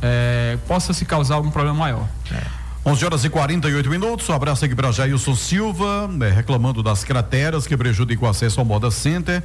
é, 0.01 0.57
possa 0.67 0.93
se 0.93 1.05
causar 1.05 1.35
algum 1.35 1.51
problema 1.51 1.77
maior. 1.77 2.07
É. 2.31 2.59
11 2.85 3.05
horas 3.05 3.25
e 3.25 3.29
48 3.29 3.89
minutos. 3.89 4.27
Um 4.29 4.33
abraço 4.33 4.63
aqui 4.63 4.73
para 4.73 4.91
Jailson 4.91 5.35
Silva, 5.35 6.07
né, 6.07 6.29
reclamando 6.29 6.81
das 6.81 7.03
crateras 7.03 7.67
que 7.67 7.75
prejudicam 7.75 8.27
o 8.27 8.31
acesso 8.31 8.59
ao 8.59 8.65
Moda 8.65 8.89
Center. 8.89 9.43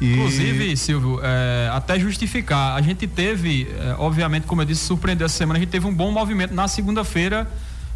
E... 0.00 0.14
Inclusive, 0.14 0.76
Silvio, 0.76 1.20
é, 1.22 1.70
até 1.72 1.98
justificar, 1.98 2.76
a 2.76 2.82
gente 2.82 3.06
teve, 3.06 3.68
é, 3.78 3.94
obviamente, 3.98 4.46
como 4.46 4.60
eu 4.60 4.66
disse, 4.66 4.84
surpreendeu 4.84 5.26
essa 5.26 5.36
semana, 5.36 5.58
a 5.58 5.60
gente 5.60 5.70
teve 5.70 5.86
um 5.86 5.94
bom 5.94 6.10
movimento 6.10 6.52
na 6.52 6.66
segunda-feira, 6.66 7.48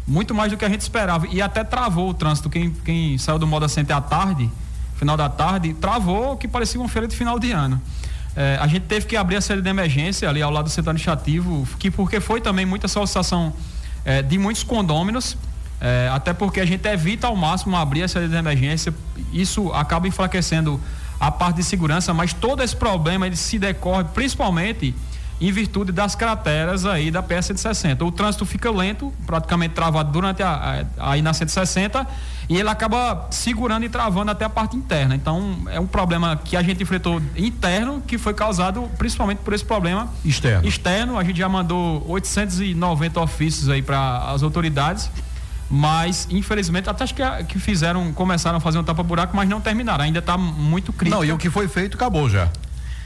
muito 0.07 0.33
mais 0.33 0.49
do 0.49 0.57
que 0.57 0.63
a 0.63 0.69
gente 0.69 0.81
esperava. 0.81 1.27
E 1.27 1.41
até 1.41 1.65
travou 1.65 2.09
o 2.09 2.13
trânsito. 2.13 2.49
Quem, 2.49 2.71
quem 2.85 3.17
saiu 3.17 3.37
do 3.37 3.45
Moda 3.45 3.67
Center 3.67 3.93
à 3.93 3.99
tarde, 3.99 4.49
final 4.95 5.17
da 5.17 5.27
tarde, 5.27 5.73
travou 5.73 6.33
o 6.33 6.37
que 6.37 6.47
parecia 6.47 6.79
uma 6.79 6.87
feira 6.87 7.09
de 7.09 7.15
final 7.15 7.37
de 7.37 7.51
ano. 7.51 7.81
É, 8.39 8.55
a 8.61 8.67
gente 8.67 8.83
teve 8.83 9.07
que 9.07 9.17
abrir 9.17 9.35
a 9.35 9.41
sede 9.41 9.63
de 9.63 9.69
emergência 9.69 10.29
ali 10.29 10.43
ao 10.43 10.51
lado 10.51 10.65
do 10.65 10.69
setor 10.69 10.91
administrativo, 10.91 11.67
que 11.79 11.89
porque 11.89 12.19
foi 12.19 12.39
também 12.39 12.67
muita 12.67 12.87
solicitação 12.87 13.51
é, 14.05 14.21
de 14.21 14.37
muitos 14.37 14.61
condôminos, 14.61 15.35
é, 15.81 16.07
até 16.13 16.33
porque 16.33 16.59
a 16.59 16.65
gente 16.65 16.87
evita 16.87 17.25
ao 17.25 17.35
máximo 17.35 17.75
abrir 17.75 18.03
a 18.03 18.07
sede 18.07 18.27
de 18.27 18.35
emergência, 18.35 18.93
isso 19.33 19.73
acaba 19.73 20.07
enfraquecendo 20.07 20.79
a 21.19 21.31
parte 21.31 21.55
de 21.55 21.63
segurança, 21.63 22.13
mas 22.13 22.31
todo 22.31 22.61
esse 22.61 22.75
problema 22.75 23.25
ele 23.25 23.35
se 23.35 23.57
decorre 23.57 24.03
principalmente 24.03 24.93
em 25.39 25.51
virtude 25.51 25.91
das 25.91 26.15
crateras 26.15 26.85
aí 26.85 27.11
da 27.11 27.21
PS 27.21 27.47
160. 27.47 28.03
O 28.03 28.11
trânsito 28.11 28.45
fica 28.45 28.71
lento, 28.71 29.13
praticamente 29.25 29.73
travado 29.73 30.11
durante 30.11 30.41
a, 30.41 30.85
a, 30.97 31.11
aí 31.11 31.21
na 31.21 31.33
160 31.33 32.07
e 32.49 32.57
ele 32.57 32.69
acaba 32.69 33.27
segurando 33.29 33.83
e 33.83 33.89
travando 33.89 34.31
até 34.31 34.45
a 34.45 34.49
parte 34.49 34.75
interna. 34.75 35.15
Então 35.15 35.57
é 35.69 35.79
um 35.79 35.87
problema 35.87 36.35
que 36.43 36.55
a 36.55 36.63
gente 36.63 36.81
enfrentou 36.81 37.21
interno 37.35 38.01
que 38.05 38.17
foi 38.17 38.33
causado 38.33 38.89
principalmente 38.97 39.39
por 39.39 39.53
esse 39.53 39.65
problema 39.65 40.09
externo. 40.25 40.67
Externo, 40.67 41.17
a 41.17 41.23
gente 41.23 41.37
já 41.37 41.49
mandou 41.49 42.03
890 42.07 43.19
ofícios 43.19 43.69
aí 43.69 43.81
para 43.81 44.31
as 44.31 44.41
autoridades. 44.41 45.09
Mas, 45.69 46.29
infelizmente, 46.31 46.89
até 46.89 47.03
acho 47.03 47.13
que, 47.13 47.21
que 47.49 47.59
fizeram, 47.59 48.13
começaram 48.13 48.57
a 48.57 48.61
fazer 48.61 48.77
um 48.77 48.85
tapa-buraco, 48.85 49.35
mas 49.35 49.49
não 49.49 49.59
terminaram. 49.59 50.05
Ainda 50.05 50.19
está 50.19 50.37
muito 50.37 50.93
crítico. 50.93 51.17
Não, 51.17 51.25
e 51.25 51.33
o 51.33 51.37
que 51.37 51.49
foi 51.49 51.67
feito 51.67 51.95
acabou 51.97 52.29
já. 52.29 52.49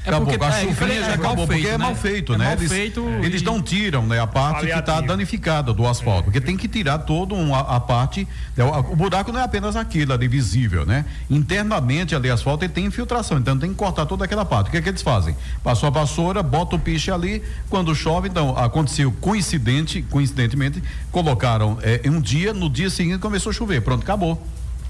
É 0.04 0.10
acabou. 0.10 0.28
Porque, 0.28 0.44
a 0.44 0.52
chuvinha 0.52 1.00
é, 1.00 1.04
já 1.04 1.14
acabou, 1.14 1.48
feito, 1.48 1.62
porque 1.62 1.68
é 1.68 1.78
né? 1.78 1.78
mal 1.78 1.96
feito, 1.96 2.34
é 2.34 2.38
né? 2.38 2.46
Mal 2.46 2.54
eles, 2.54 2.72
feito 2.72 3.08
eles 3.24 3.42
não 3.42 3.62
tiram 3.62 4.06
né, 4.08 4.20
a 4.20 4.26
parte 4.26 4.66
que 4.66 4.72
está 4.72 5.00
danificada 5.00 5.74
do 5.74 5.88
asfalto, 5.88 6.24
porque 6.26 6.42
tem 6.42 6.58
que 6.58 6.68
tirar 6.68 7.00
toda 7.00 7.36
uma, 7.36 7.60
a 7.60 7.80
parte. 7.80 8.28
Né, 8.56 8.64
o, 8.64 8.96
buraco 8.96 9.32
não 9.32 9.40
é 9.40 9.44
apenas 9.44 9.76
aquilo 9.76 10.14
ali 10.14 10.28
visível, 10.28 10.86
né? 10.86 11.06
Internamente 11.30 12.16
ali 12.16 12.30
asfalto 12.30 12.66
ele 12.66 12.74
tem 12.74 12.86
infiltração, 12.86 13.38
então 13.38 13.58
tem 13.58 13.70
que 13.70 13.76
cortar 13.76 14.06
toda 14.06 14.26
aquela 14.26 14.46
parte. 14.46 14.68
O 14.68 14.72
que 14.72 14.78
é 14.78 14.82
que 14.82 14.90
eles 14.90 15.02
fazem? 15.02 15.36
Passou 15.64 15.88
a 15.88 15.90
vassoura, 15.92 16.42
bota 16.42 16.76
o 16.76 16.80
piche 16.80 17.12
ali, 17.12 17.44
quando 17.70 17.94
chove, 17.94 18.28
então 18.28 18.58
aconteceu 18.58 19.12
coincidente, 19.12 20.02
coincidentemente, 20.10 20.82
colocaram 21.12 21.78
é, 21.84 22.02
um 22.10 22.20
dia, 22.20 22.54
no 22.54 22.70
dia 22.70 22.90
seguinte 22.90 23.20
começou 23.20 23.52
a 23.52 23.54
chover, 23.54 23.82
pronto, 23.82 24.02
acabou. 24.04 24.42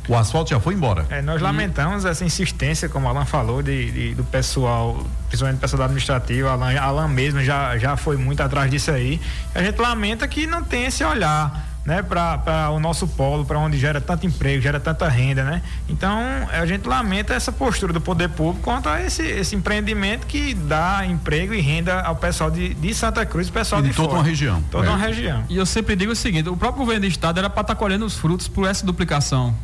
O 0.07 0.15
asfalto 0.15 0.49
já 0.49 0.59
foi 0.59 0.73
embora. 0.73 1.05
É, 1.09 1.21
nós 1.21 1.41
lamentamos 1.41 2.05
essa 2.05 2.25
insistência, 2.25 2.89
como 2.89 3.05
o 3.07 3.09
Alan 3.09 3.25
falou, 3.25 3.61
de, 3.61 3.91
de, 3.91 4.15
do 4.15 4.23
pessoal, 4.23 5.05
principalmente 5.27 5.57
do 5.57 5.61
pessoal 5.61 5.83
administrativo, 5.83 6.47
Alan, 6.47 6.77
Alan 6.79 7.07
mesmo 7.07 7.41
já, 7.41 7.77
já 7.77 7.95
foi 7.95 8.17
muito 8.17 8.41
atrás 8.41 8.69
disso 8.69 8.91
aí. 8.91 9.21
A 9.53 9.61
gente 9.61 9.79
lamenta 9.79 10.27
que 10.27 10.47
não 10.47 10.63
tem 10.63 10.85
esse 10.85 11.03
olhar 11.03 11.69
né, 11.85 12.03
para 12.03 12.69
o 12.71 12.79
nosso 12.79 13.07
polo, 13.07 13.43
para 13.43 13.57
onde 13.57 13.77
gera 13.77 13.99
tanto 13.99 14.25
emprego, 14.25 14.61
gera 14.61 14.79
tanta 14.79 15.07
renda, 15.07 15.43
né? 15.43 15.61
Então, 15.89 16.19
a 16.51 16.65
gente 16.65 16.87
lamenta 16.87 17.33
essa 17.33 17.51
postura 17.51 17.91
do 17.91 17.99
poder 17.99 18.29
público 18.29 18.63
quanto 18.63 18.87
a 18.87 19.01
esse, 19.01 19.23
esse 19.23 19.55
empreendimento 19.55 20.27
que 20.27 20.53
dá 20.53 21.05
emprego 21.05 21.53
e 21.53 21.61
renda 21.61 22.01
ao 22.01 22.15
pessoal 22.15 22.51
de, 22.51 22.73
de 22.75 22.93
Santa 22.93 23.25
Cruz, 23.25 23.49
pessoal 23.49 23.81
e 23.81 23.85
de, 23.85 23.89
de 23.89 23.95
toda 23.95 24.09
fora, 24.09 24.19
uma 24.19 24.27
região. 24.27 24.63
Toda 24.69 24.85
é. 24.85 24.89
uma 24.89 24.97
região. 24.97 25.43
E 25.49 25.57
eu 25.57 25.65
sempre 25.65 25.95
digo 25.95 26.11
o 26.11 26.15
seguinte, 26.15 26.49
o 26.49 26.57
próprio 26.57 26.81
governo 26.81 27.01
do 27.01 27.07
estado 27.07 27.39
era 27.39 27.49
para 27.49 27.61
estar 27.61 27.75
tá 27.75 27.79
colhendo 27.79 28.05
os 28.05 28.15
frutos 28.15 28.47
por 28.47 28.67
essa 28.67 28.85
duplicação 28.85 29.55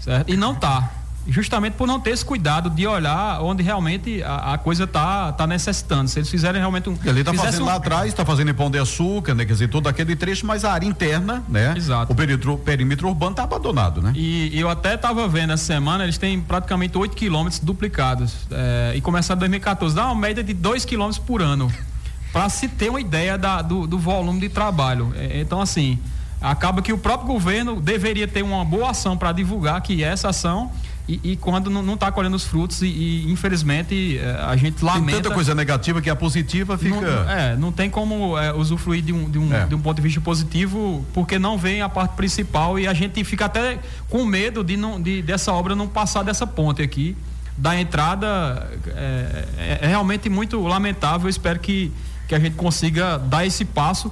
certo? 0.00 0.32
E 0.32 0.36
não 0.36 0.54
tá. 0.54 0.90
Justamente 1.28 1.74
por 1.74 1.88
não 1.88 1.98
ter 1.98 2.10
esse 2.10 2.24
cuidado 2.24 2.70
de 2.70 2.86
olhar 2.86 3.42
onde 3.42 3.62
realmente 3.62 4.22
a, 4.22 4.54
a 4.54 4.58
coisa 4.58 4.84
está 4.84 5.32
tá 5.32 5.46
necessitando. 5.46 6.08
Se 6.08 6.20
eles 6.20 6.30
fizerem 6.30 6.60
realmente 6.60 6.88
um. 6.88 6.96
Ele 7.04 7.20
está 7.20 7.34
fazendo 7.34 7.64
um... 7.64 7.66
lá 7.66 7.74
atrás, 7.74 8.08
está 8.08 8.24
fazendo 8.24 8.50
em 8.50 8.54
Pão 8.54 8.70
de 8.70 8.78
Açúcar, 8.78 9.34
né? 9.34 9.44
Quer 9.44 9.52
dizer, 9.52 9.68
todo 9.68 9.88
aquele 9.88 10.14
trecho, 10.14 10.46
mas 10.46 10.64
a 10.64 10.72
área 10.72 10.86
interna, 10.86 11.42
né? 11.48 11.74
Exato. 11.76 12.12
O 12.12 12.16
perímetro, 12.16 12.56
perímetro 12.58 13.08
urbano 13.08 13.32
está 13.32 13.42
abandonado, 13.42 14.00
né? 14.00 14.12
E, 14.14 14.58
eu 14.58 14.68
até 14.68 14.94
estava 14.94 15.26
vendo 15.26 15.52
essa 15.52 15.64
semana, 15.64 16.04
eles 16.04 16.16
têm 16.16 16.40
praticamente 16.40 16.96
8 16.96 17.16
quilômetros 17.16 17.58
duplicados. 17.58 18.46
É, 18.50 18.92
e 18.94 19.00
começaram 19.00 19.38
em 19.38 19.40
2014, 19.40 19.94
dá 19.96 20.06
uma 20.06 20.14
média 20.14 20.44
de 20.44 20.54
2 20.54 20.84
quilômetros 20.84 21.18
por 21.18 21.42
ano. 21.42 21.72
Para 22.32 22.48
se 22.48 22.68
ter 22.68 22.88
uma 22.88 23.00
ideia 23.00 23.36
da, 23.36 23.62
do, 23.62 23.86
do 23.86 23.98
volume 23.98 24.40
de 24.40 24.48
trabalho. 24.48 25.12
É, 25.16 25.40
então, 25.40 25.60
assim 25.60 25.98
acaba 26.40 26.82
que 26.82 26.92
o 26.92 26.98
próprio 26.98 27.26
governo 27.26 27.80
deveria 27.80 28.28
ter 28.28 28.42
uma 28.42 28.64
boa 28.64 28.90
ação 28.90 29.16
para 29.16 29.32
divulgar 29.32 29.80
que 29.80 30.02
essa 30.02 30.28
ação 30.28 30.70
e, 31.08 31.20
e 31.22 31.36
quando 31.36 31.70
não 31.70 31.94
está 31.94 32.10
colhendo 32.10 32.34
os 32.34 32.44
frutos 32.44 32.82
e, 32.82 32.86
e, 32.86 33.30
infelizmente 33.30 34.18
eh, 34.18 34.40
a 34.44 34.56
gente 34.56 34.84
lamenta 34.84 35.12
tem 35.12 35.22
tanta 35.22 35.34
coisa 35.34 35.54
negativa 35.54 36.02
que 36.02 36.10
a 36.10 36.16
positiva 36.16 36.76
fica 36.76 37.00
não, 37.00 37.30
é 37.30 37.56
não 37.56 37.72
tem 37.72 37.88
como 37.88 38.36
é, 38.36 38.52
usufruir 38.52 39.02
de 39.02 39.12
um, 39.12 39.30
de, 39.30 39.38
um, 39.38 39.54
é. 39.54 39.66
de 39.66 39.74
um 39.74 39.80
ponto 39.80 39.96
de 39.96 40.02
vista 40.02 40.20
positivo 40.20 41.06
porque 41.14 41.38
não 41.38 41.56
vem 41.56 41.80
a 41.80 41.88
parte 41.88 42.16
principal 42.16 42.76
e 42.76 42.88
a 42.88 42.92
gente 42.92 43.22
fica 43.22 43.44
até 43.44 43.78
com 44.10 44.24
medo 44.24 44.64
de 44.64 44.76
não 44.76 45.00
de, 45.00 45.22
dessa 45.22 45.52
obra 45.52 45.76
não 45.76 45.86
passar 45.86 46.24
dessa 46.24 46.46
ponte 46.46 46.82
aqui 46.82 47.16
da 47.56 47.78
entrada 47.78 48.68
é, 48.88 49.44
é, 49.58 49.78
é 49.82 49.86
realmente 49.86 50.28
muito 50.28 50.60
lamentável 50.60 51.28
espero 51.28 51.60
que 51.60 51.92
que 52.26 52.34
a 52.34 52.38
gente 52.40 52.56
consiga 52.56 53.16
dar 53.16 53.46
esse 53.46 53.64
passo 53.64 54.10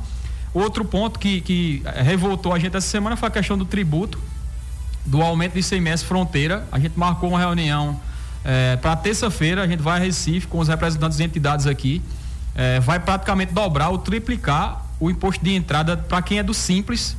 Outro 0.55 0.85
ponto 0.85 1.19
que, 1.19 1.41
que 1.41 1.83
revoltou 1.85 2.53
a 2.53 2.59
gente 2.61 2.77
essa 2.77 2.87
semana 2.87 3.17
foi 3.17 3.27
a 3.27 3.31
questão 3.31 3.59
do 3.59 3.65
tributo, 3.65 4.21
do 5.05 5.21
aumento 5.21 5.55
de 5.55 5.59
ICMS 5.59 6.05
fronteira. 6.05 6.65
A 6.71 6.79
gente 6.79 6.97
marcou 6.97 7.31
uma 7.31 7.41
reunião 7.41 8.01
é, 8.45 8.77
para 8.77 8.95
terça-feira, 8.95 9.65
a 9.65 9.67
gente 9.67 9.83
vai 9.83 9.99
a 9.99 10.01
Recife 10.01 10.47
com 10.47 10.61
os 10.61 10.69
representantes 10.69 11.19
de 11.19 11.25
entidades 11.25 11.67
aqui. 11.67 12.01
É, 12.55 12.79
vai 12.79 13.01
praticamente 13.01 13.53
dobrar 13.53 13.89
ou 13.89 13.99
triplicar 13.99 14.87
o 15.01 15.11
imposto 15.11 15.45
de 15.45 15.53
entrada 15.53 15.97
para 15.97 16.23
quem 16.23 16.39
é 16.39 16.43
do 16.43 16.55
Simples, 16.55 17.17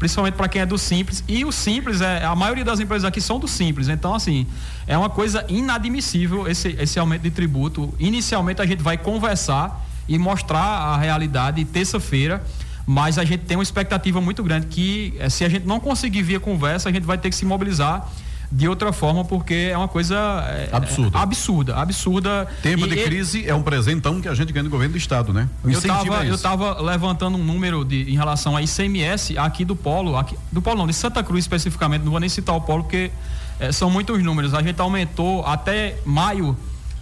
principalmente 0.00 0.34
para 0.34 0.48
quem 0.48 0.60
é 0.60 0.66
do 0.66 0.76
Simples. 0.76 1.22
E 1.28 1.44
o 1.44 1.52
Simples, 1.52 2.00
é, 2.00 2.24
a 2.24 2.34
maioria 2.34 2.64
das 2.64 2.80
empresas 2.80 3.04
aqui 3.04 3.20
são 3.20 3.38
do 3.38 3.46
Simples. 3.46 3.88
Então, 3.88 4.12
assim, 4.12 4.48
é 4.84 4.98
uma 4.98 5.08
coisa 5.08 5.44
inadmissível 5.48 6.48
esse, 6.48 6.70
esse 6.70 6.98
aumento 6.98 7.22
de 7.22 7.30
tributo. 7.30 7.94
Inicialmente, 8.00 8.60
a 8.60 8.66
gente 8.66 8.82
vai 8.82 8.98
conversar 8.98 9.86
e 10.08 10.18
mostrar 10.18 10.58
a 10.58 10.96
realidade 10.96 11.64
terça-feira 11.64 12.42
mas 12.86 13.18
a 13.18 13.24
gente 13.24 13.44
tem 13.44 13.56
uma 13.56 13.62
expectativa 13.62 14.20
muito 14.20 14.42
grande 14.42 14.66
que 14.66 15.14
eh, 15.18 15.28
se 15.28 15.44
a 15.44 15.48
gente 15.48 15.66
não 15.66 15.80
conseguir 15.80 16.22
via 16.22 16.38
conversa, 16.38 16.88
a 16.88 16.92
gente 16.92 17.04
vai 17.04 17.16
ter 17.16 17.30
que 17.30 17.36
se 17.36 17.46
mobilizar 17.46 18.10
de 18.52 18.68
outra 18.68 18.92
forma, 18.92 19.24
porque 19.24 19.70
é 19.72 19.76
uma 19.76 19.88
coisa 19.88 20.14
é, 20.46 20.68
absurda. 20.70 21.18
absurda, 21.18 21.76
absurda. 21.76 22.48
Tempo 22.62 22.86
e, 22.86 22.88
de 22.88 23.02
crise 23.02 23.48
é 23.48 23.54
um 23.54 23.62
presentão 23.62 24.20
que 24.20 24.28
a 24.28 24.34
gente 24.34 24.52
ganha 24.52 24.62
do 24.62 24.70
governo 24.70 24.92
do 24.92 24.98
estado, 24.98 25.32
né? 25.32 25.48
O 25.64 25.70
eu 25.70 25.78
estava 25.78 26.24
eu 26.24 26.38
tava 26.38 26.80
levantando 26.80 27.36
um 27.36 27.42
número 27.42 27.84
de, 27.84 28.08
em 28.08 28.14
relação 28.14 28.56
a 28.56 28.62
ICMS 28.62 29.36
aqui 29.38 29.64
do 29.64 29.74
Polo, 29.74 30.16
aqui, 30.16 30.36
do 30.52 30.62
Polo 30.62 30.78
não, 30.78 30.86
de 30.86 30.94
Santa 30.94 31.22
Cruz 31.24 31.44
especificamente, 31.44 32.02
não 32.02 32.12
vou 32.12 32.20
nem 32.20 32.28
citar 32.28 32.54
o 32.54 32.60
Polo 32.60 32.84
porque 32.84 33.10
é, 33.58 33.72
são 33.72 33.90
muitos 33.90 34.22
números. 34.22 34.54
A 34.54 34.62
gente 34.62 34.80
aumentou 34.80 35.44
até 35.44 35.96
maio 36.04 36.56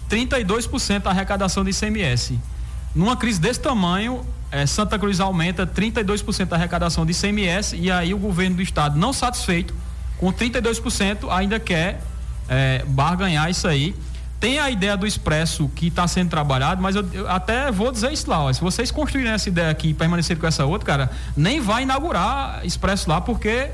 32% 0.09 1.07
a 1.07 1.11
arrecadação 1.11 1.65
de 1.65 1.71
ICMS. 1.71 2.39
Numa 2.95 3.17
crise 3.17 3.41
desse 3.41 3.61
tamanho, 3.61 4.25
é, 4.53 4.67
Santa 4.67 4.99
Cruz 4.99 5.19
aumenta 5.19 5.67
32% 5.67 6.53
a 6.53 6.57
arrecadação 6.57 7.07
de 7.07 7.13
ICMS 7.13 7.75
e 7.75 7.91
aí 7.91 8.13
o 8.13 8.19
governo 8.19 8.57
do 8.57 8.63
estado, 8.63 8.99
não 8.99 9.11
satisfeito 9.11 9.75
com 10.19 10.31
32%, 10.31 11.29
ainda 11.31 11.59
quer 11.59 12.03
é, 12.49 12.85
barganhar 12.87 13.51
isso 13.51 13.67
aí. 13.67 13.97
Tem 14.39 14.59
a 14.59 14.71
ideia 14.71 14.97
do 14.97 15.07
expresso 15.07 15.69
que 15.75 15.87
está 15.87 16.07
sendo 16.07 16.29
trabalhado, 16.29 16.83
mas 16.83 16.95
eu, 16.95 17.09
eu, 17.13 17.31
até 17.31 17.73
vou 17.73 17.91
dizer 17.91 18.13
isso 18.13 18.29
lá. 18.29 18.45
Ó, 18.45 18.53
se 18.53 18.61
vocês 18.61 18.91
construírem 18.91 19.33
essa 19.33 19.49
ideia 19.49 19.71
aqui 19.71 19.89
e 19.89 19.95
permanecerem 19.95 20.39
com 20.41 20.47
essa 20.47 20.67
outra, 20.67 20.87
cara, 20.87 21.11
nem 21.35 21.61
vai 21.61 21.85
inaugurar 21.85 22.61
expresso 22.65 23.09
lá, 23.09 23.21
porque 23.21 23.71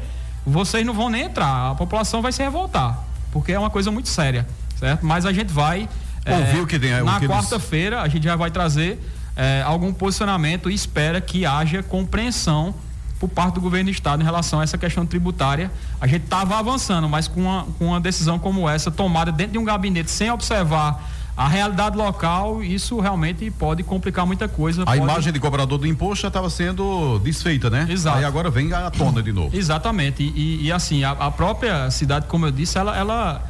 vocês 0.47 0.87
não 0.87 0.95
vão 0.95 1.11
nem 1.11 1.25
entrar. 1.25 1.73
A 1.73 1.75
população 1.75 2.23
vai 2.23 2.31
se 2.31 2.43
revoltar, 2.43 3.03
porque 3.33 3.51
é 3.51 3.59
uma 3.59 3.71
coisa 3.71 3.91
muito 3.91 4.09
séria, 4.09 4.47
certo? 4.79 5.05
Mas 5.05 5.27
a 5.27 5.33
gente 5.33 5.53
vai. 5.53 5.89
Ouvir 6.27 6.63
é, 6.63 6.67
que 6.67 6.79
tem, 6.79 7.03
Na 7.03 7.21
quarta-feira, 7.21 8.03
a 8.03 8.09
gente 8.09 8.25
já 8.25 8.37
vai 8.37 8.51
trazer 8.51 9.01
é, 9.39 9.63
algum 9.63 9.93
posicionamento 9.93 10.69
e 10.69 10.75
espera 10.75 11.21
que 11.21 11.47
haja 11.47 11.83
compreensão 11.83 12.75
por 13.21 13.29
parte 13.29 13.55
do 13.55 13.61
governo 13.61 13.87
do 13.87 13.93
estado 13.93 14.21
em 14.21 14.25
relação 14.25 14.61
a 14.61 14.65
essa 14.65 14.77
questão 14.77 15.07
tributária. 15.07 15.71
A 16.01 16.07
gente 16.07 16.25
estava 16.25 16.59
avançando, 16.59 17.09
mas 17.09 17.29
com 17.29 17.43
uma, 17.43 17.67
com 17.79 17.87
uma 17.87 18.01
decisão 18.01 18.39
como 18.39 18.69
essa, 18.69 18.91
tomada 18.91 19.31
dentro 19.33 19.53
de 19.53 19.59
um 19.59 19.65
gabinete 19.65 20.11
sem 20.11 20.31
observar 20.31 21.09
a 21.37 21.47
realidade 21.47 21.97
local, 21.97 22.65
isso 22.65 22.99
realmente 22.99 23.49
pode 23.49 23.85
complicar 23.85 24.27
muita 24.27 24.49
coisa. 24.49 24.83
A 24.83 24.87
pode... 24.87 24.99
imagem 24.99 25.33
de 25.33 25.39
cobrador 25.39 25.79
do 25.79 25.87
imposto 25.87 26.23
já 26.23 26.29
estava 26.29 26.51
sendo 26.51 27.21
desfeita, 27.21 27.71
né? 27.71 27.87
Exato. 27.89 28.19
Aí 28.19 28.25
agora 28.25 28.51
vem 28.51 28.73
à 28.73 28.91
tona 28.91 29.23
de 29.23 29.31
novo. 29.33 29.57
Exatamente. 29.57 30.25
E, 30.25 30.65
e 30.65 30.73
assim, 30.73 31.05
a, 31.05 31.13
a, 31.13 31.31
própria 31.31 31.89
cidade, 31.93 32.27
como 32.27 32.45
eu 32.47 32.51
disse, 32.51 32.77
ela, 32.77 32.97
ela, 32.97 33.49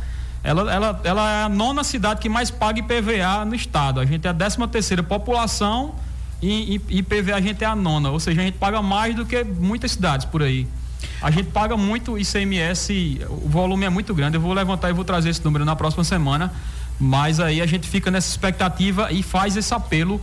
ela, 0.48 0.72
ela, 0.72 1.00
ela 1.04 1.30
é 1.30 1.42
a 1.44 1.48
nona 1.48 1.84
cidade 1.84 2.20
que 2.20 2.28
mais 2.28 2.50
paga 2.50 2.78
IPVA 2.78 3.44
no 3.44 3.54
estado. 3.54 4.00
A 4.00 4.06
gente 4.06 4.26
é 4.26 4.30
a 4.30 4.32
décima 4.32 4.66
terceira 4.66 5.02
população 5.02 5.94
e, 6.40 6.80
e, 6.88 7.02
PVA 7.02 7.36
a 7.36 7.40
gente 7.40 7.62
é 7.62 7.66
a 7.66 7.76
nona, 7.76 8.10
ou 8.10 8.18
seja, 8.18 8.40
a 8.40 8.44
gente 8.44 8.56
paga 8.56 8.80
mais 8.80 9.14
do 9.14 9.26
que 9.26 9.44
muitas 9.44 9.92
cidades 9.92 10.24
por 10.24 10.42
aí. 10.42 10.66
A 11.20 11.30
gente 11.30 11.50
paga 11.50 11.76
muito 11.76 12.18
ICMS, 12.18 13.20
o 13.28 13.48
volume 13.48 13.84
é 13.84 13.90
muito 13.90 14.14
grande. 14.14 14.36
Eu 14.36 14.40
vou 14.40 14.54
levantar 14.54 14.88
e 14.88 14.92
vou 14.92 15.04
trazer 15.04 15.28
esse 15.28 15.44
número 15.44 15.64
na 15.64 15.76
próxima 15.76 16.02
semana. 16.02 16.52
Mas 16.98 17.40
aí 17.40 17.60
a 17.60 17.66
gente 17.66 17.86
fica 17.86 18.10
nessa 18.10 18.30
expectativa 18.30 19.12
e 19.12 19.22
faz 19.22 19.56
esse 19.56 19.74
apelo 19.74 20.20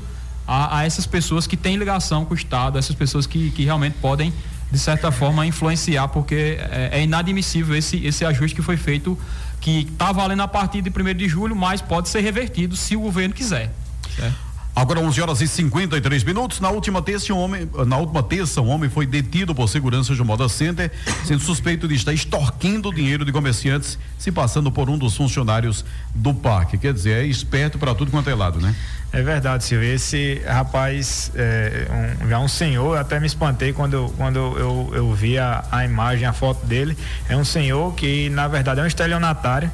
a, 0.48 0.80
a 0.80 0.86
essas 0.86 1.06
pessoas 1.06 1.46
que 1.46 1.56
têm 1.56 1.78
ligação 1.78 2.26
com 2.26 2.34
o 2.34 2.38
Estado, 2.38 2.78
essas 2.78 2.96
pessoas 2.96 3.28
que, 3.28 3.52
que 3.52 3.64
realmente 3.64 3.98
podem, 4.02 4.34
de 4.72 4.80
certa 4.80 5.12
forma, 5.12 5.46
influenciar, 5.46 6.08
porque 6.10 6.58
é, 6.60 6.90
é 6.94 7.04
inadmissível 7.04 7.76
esse, 7.76 8.06
esse 8.06 8.26
ajuste 8.26 8.56
que 8.56 8.62
foi 8.62 8.78
feito, 8.78 9.18
que 9.62 9.88
está 9.92 10.12
valendo 10.12 10.42
a 10.42 10.48
partir 10.48 10.82
de 10.82 10.90
1 10.90 11.14
de 11.16 11.30
julho, 11.30 11.56
mas 11.56 11.82
pode 11.82 12.10
ser 12.10 12.22
revertido 12.22 12.76
se 12.76 12.96
o 12.96 13.00
governo 13.02 13.34
quiser. 13.34 13.72
Certo? 14.16 14.45
Agora 14.76 15.00
11 15.00 15.22
horas 15.22 15.40
e 15.40 15.48
53 15.48 16.24
minutos. 16.26 16.60
Na 16.60 16.70
última 16.70 17.02
terça, 17.02 17.34
um 17.34 17.40
homem, 17.40 17.70
na 17.88 17.96
última 17.98 18.22
terça, 18.22 18.60
um 18.60 18.68
homem 18.68 18.90
foi 18.90 19.06
detido 19.06 19.56
por 19.56 19.70
segurança 19.70 20.14
de 20.14 20.22
Moda 20.22 20.50
Center, 20.50 20.92
sendo 21.24 21.40
suspeito 21.40 21.88
de 21.88 21.96
estar 21.96 22.12
extorquindo 22.12 22.94
dinheiro 22.94 23.24
de 23.24 23.32
comerciantes, 23.32 23.98
se 24.20 24.34
passando 24.34 24.70
por 24.70 24.90
um 24.90 24.98
dos 24.98 25.16
funcionários 25.16 25.86
do 26.14 26.34
parque. 26.34 26.78
Quer 26.78 26.94
dizer, 26.94 27.24
é 27.24 27.26
esperto 27.26 27.80
para 27.80 27.96
tudo 27.96 28.12
quanto 28.12 28.30
é 28.30 28.36
lado, 28.36 28.60
né? 28.60 28.76
É 29.14 29.22
verdade, 29.22 29.64
Silvio. 29.64 29.88
Esse 29.88 30.42
rapaz 30.46 31.32
é 31.36 31.88
um, 32.22 32.30
já 32.30 32.40
um 32.40 32.48
senhor, 32.50 32.96
eu 32.96 33.00
até 33.00 33.18
me 33.18 33.28
espantei 33.28 33.72
quando, 33.72 33.94
eu, 33.94 34.14
quando 34.18 34.38
eu, 34.38 34.92
eu 34.94 35.14
vi 35.14 35.40
a, 35.40 35.64
a 35.72 35.86
imagem, 35.86 36.28
a 36.28 36.34
foto 36.34 36.66
dele. 36.66 36.98
É 37.30 37.38
um 37.38 37.46
senhor 37.46 37.94
que, 37.96 38.30
na 38.30 38.50
verdade, 38.50 38.82
é 38.82 38.84
um 38.84 38.88
estelionatário. 38.88 39.72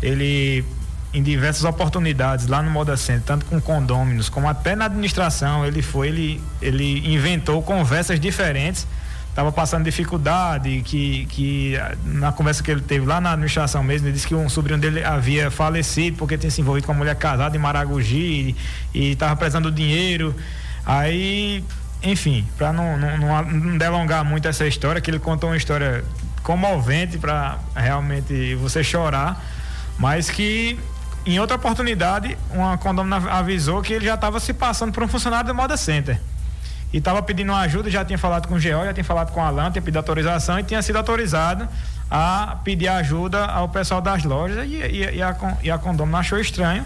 Ele 0.00 0.64
em 1.12 1.22
diversas 1.22 1.64
oportunidades 1.64 2.46
lá 2.46 2.62
no 2.62 2.70
Moda 2.70 2.96
Center, 2.96 3.22
tanto 3.24 3.46
com 3.46 3.60
condôminos 3.60 4.28
como 4.28 4.48
até 4.48 4.76
na 4.76 4.84
administração, 4.84 5.64
ele 5.64 5.80
foi, 5.80 6.08
ele, 6.08 6.42
ele 6.60 7.14
inventou 7.14 7.62
conversas 7.62 8.20
diferentes, 8.20 8.86
estava 9.30 9.50
passando 9.50 9.84
dificuldade, 9.84 10.82
que, 10.84 11.24
que 11.26 11.80
na 12.04 12.30
conversa 12.32 12.62
que 12.62 12.70
ele 12.70 12.82
teve 12.82 13.06
lá 13.06 13.20
na 13.20 13.32
administração 13.32 13.82
mesmo, 13.82 14.06
ele 14.06 14.14
disse 14.14 14.26
que 14.26 14.34
um 14.34 14.48
sobrinho 14.48 14.78
dele 14.78 15.02
havia 15.02 15.50
falecido 15.50 16.16
porque 16.18 16.36
tinha 16.36 16.50
se 16.50 16.60
envolvido 16.60 16.86
com 16.86 16.92
uma 16.92 16.98
mulher 16.98 17.14
casada 17.14 17.56
em 17.56 17.60
Maragogi 17.60 18.54
e 18.92 19.12
estava 19.12 19.34
precisando 19.36 19.70
do 19.70 19.74
dinheiro. 19.74 20.34
Aí, 20.84 21.64
enfim, 22.02 22.46
para 22.58 22.72
não, 22.72 22.98
não, 22.98 23.42
não 23.44 23.78
delongar 23.78 24.24
muito 24.24 24.46
essa 24.46 24.66
história, 24.66 25.00
que 25.00 25.10
ele 25.10 25.20
contou 25.20 25.50
uma 25.50 25.56
história 25.56 26.04
comovente 26.42 27.16
para 27.16 27.58
realmente 27.74 28.54
você 28.56 28.82
chorar, 28.82 29.42
mas 29.98 30.28
que 30.28 30.78
em 31.26 31.38
outra 31.38 31.56
oportunidade, 31.56 32.38
uma 32.50 32.78
condomínio 32.78 33.28
avisou 33.30 33.82
que 33.82 33.92
ele 33.92 34.06
já 34.06 34.14
estava 34.14 34.40
se 34.40 34.52
passando 34.52 34.92
por 34.92 35.02
um 35.02 35.08
funcionário 35.08 35.48
do 35.48 35.54
Moda 35.54 35.76
Center. 35.76 36.20
E 36.92 36.98
estava 36.98 37.22
pedindo 37.22 37.52
ajuda, 37.52 37.90
já 37.90 38.04
tinha 38.04 38.18
falado 38.18 38.48
com 38.48 38.54
o 38.54 38.56
GO, 38.56 38.62
já 38.62 38.94
tinha 38.94 39.04
falado 39.04 39.32
com 39.32 39.42
a 39.42 39.46
Alan, 39.46 39.70
tinha 39.70 39.82
pedido 39.82 39.98
autorização 39.98 40.58
e 40.58 40.62
tinha 40.62 40.80
sido 40.80 40.96
autorizado 40.96 41.68
a 42.10 42.56
pedir 42.64 42.88
ajuda 42.88 43.44
ao 43.44 43.68
pessoal 43.68 44.00
das 44.00 44.24
lojas 44.24 44.66
e, 44.66 44.76
e, 44.76 45.16
e 45.16 45.22
a, 45.22 45.36
e 45.62 45.70
a 45.70 45.78
achou 46.18 46.40
estranho 46.40 46.84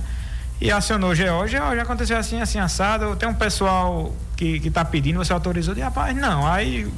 e 0.60 0.70
acionou 0.70 1.12
o 1.12 1.16
GO. 1.16 1.22
O 1.22 1.42
GO 1.42 1.48
já 1.48 1.82
aconteceu 1.82 2.16
assim, 2.16 2.40
assim, 2.40 2.58
assado. 2.58 3.14
Tem 3.14 3.28
um 3.28 3.34
pessoal 3.34 4.12
que 4.36 4.60
está 4.64 4.84
pedindo, 4.84 5.18
você 5.18 5.32
autorizou? 5.32 5.76
E 5.76 5.80
rapaz, 5.80 6.16
não. 6.16 6.46
Aí 6.46 6.92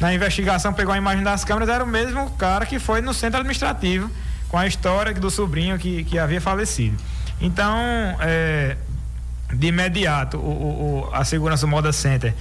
na 0.00 0.12
investigação 0.12 0.72
pegou 0.72 0.92
a 0.92 0.96
imagem 0.96 1.22
das 1.22 1.44
câmeras, 1.44 1.68
era 1.68 1.84
o 1.84 1.86
mesmo 1.86 2.30
cara 2.30 2.66
que 2.66 2.78
foi 2.80 3.00
no 3.00 3.14
centro 3.14 3.38
administrativo 3.38 4.10
com 4.50 4.58
a 4.58 4.66
história 4.66 5.14
do 5.14 5.30
sobrinho 5.30 5.78
que, 5.78 6.04
que 6.04 6.18
havia 6.18 6.40
falecido. 6.40 6.96
Então, 7.40 7.76
é, 8.20 8.76
de 9.52 9.68
imediato, 9.68 10.36
o, 10.36 11.08
o, 11.08 11.14
a 11.14 11.24
segurança 11.24 11.66
Moda 11.66 11.92
Center 11.92 12.34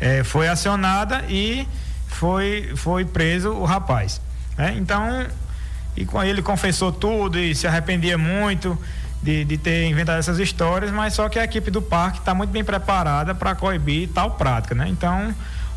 é, 0.00 0.22
foi 0.24 0.48
acionada 0.48 1.24
e 1.28 1.66
foi, 2.06 2.72
foi 2.76 3.04
preso 3.04 3.50
o 3.50 3.64
rapaz. 3.64 4.20
Né? 4.56 4.74
Então, 4.78 5.26
e 5.96 6.04
com 6.04 6.22
ele 6.22 6.40
confessou 6.40 6.92
tudo 6.92 7.38
e 7.38 7.54
se 7.54 7.66
arrependia 7.66 8.16
muito 8.16 8.78
de, 9.22 9.44
de 9.44 9.58
ter 9.58 9.86
inventado 9.86 10.18
essas 10.18 10.38
histórias, 10.38 10.90
mas 10.92 11.14
só 11.14 11.28
que 11.28 11.38
a 11.38 11.44
equipe 11.44 11.70
do 11.70 11.82
parque 11.82 12.18
está 12.18 12.34
muito 12.34 12.50
bem 12.50 12.64
preparada 12.64 13.34
para 13.34 13.54
coibir 13.54 14.08
tal 14.08 14.32
prática. 14.32 14.74
Né? 14.74 14.88
Então, 14.88 15.34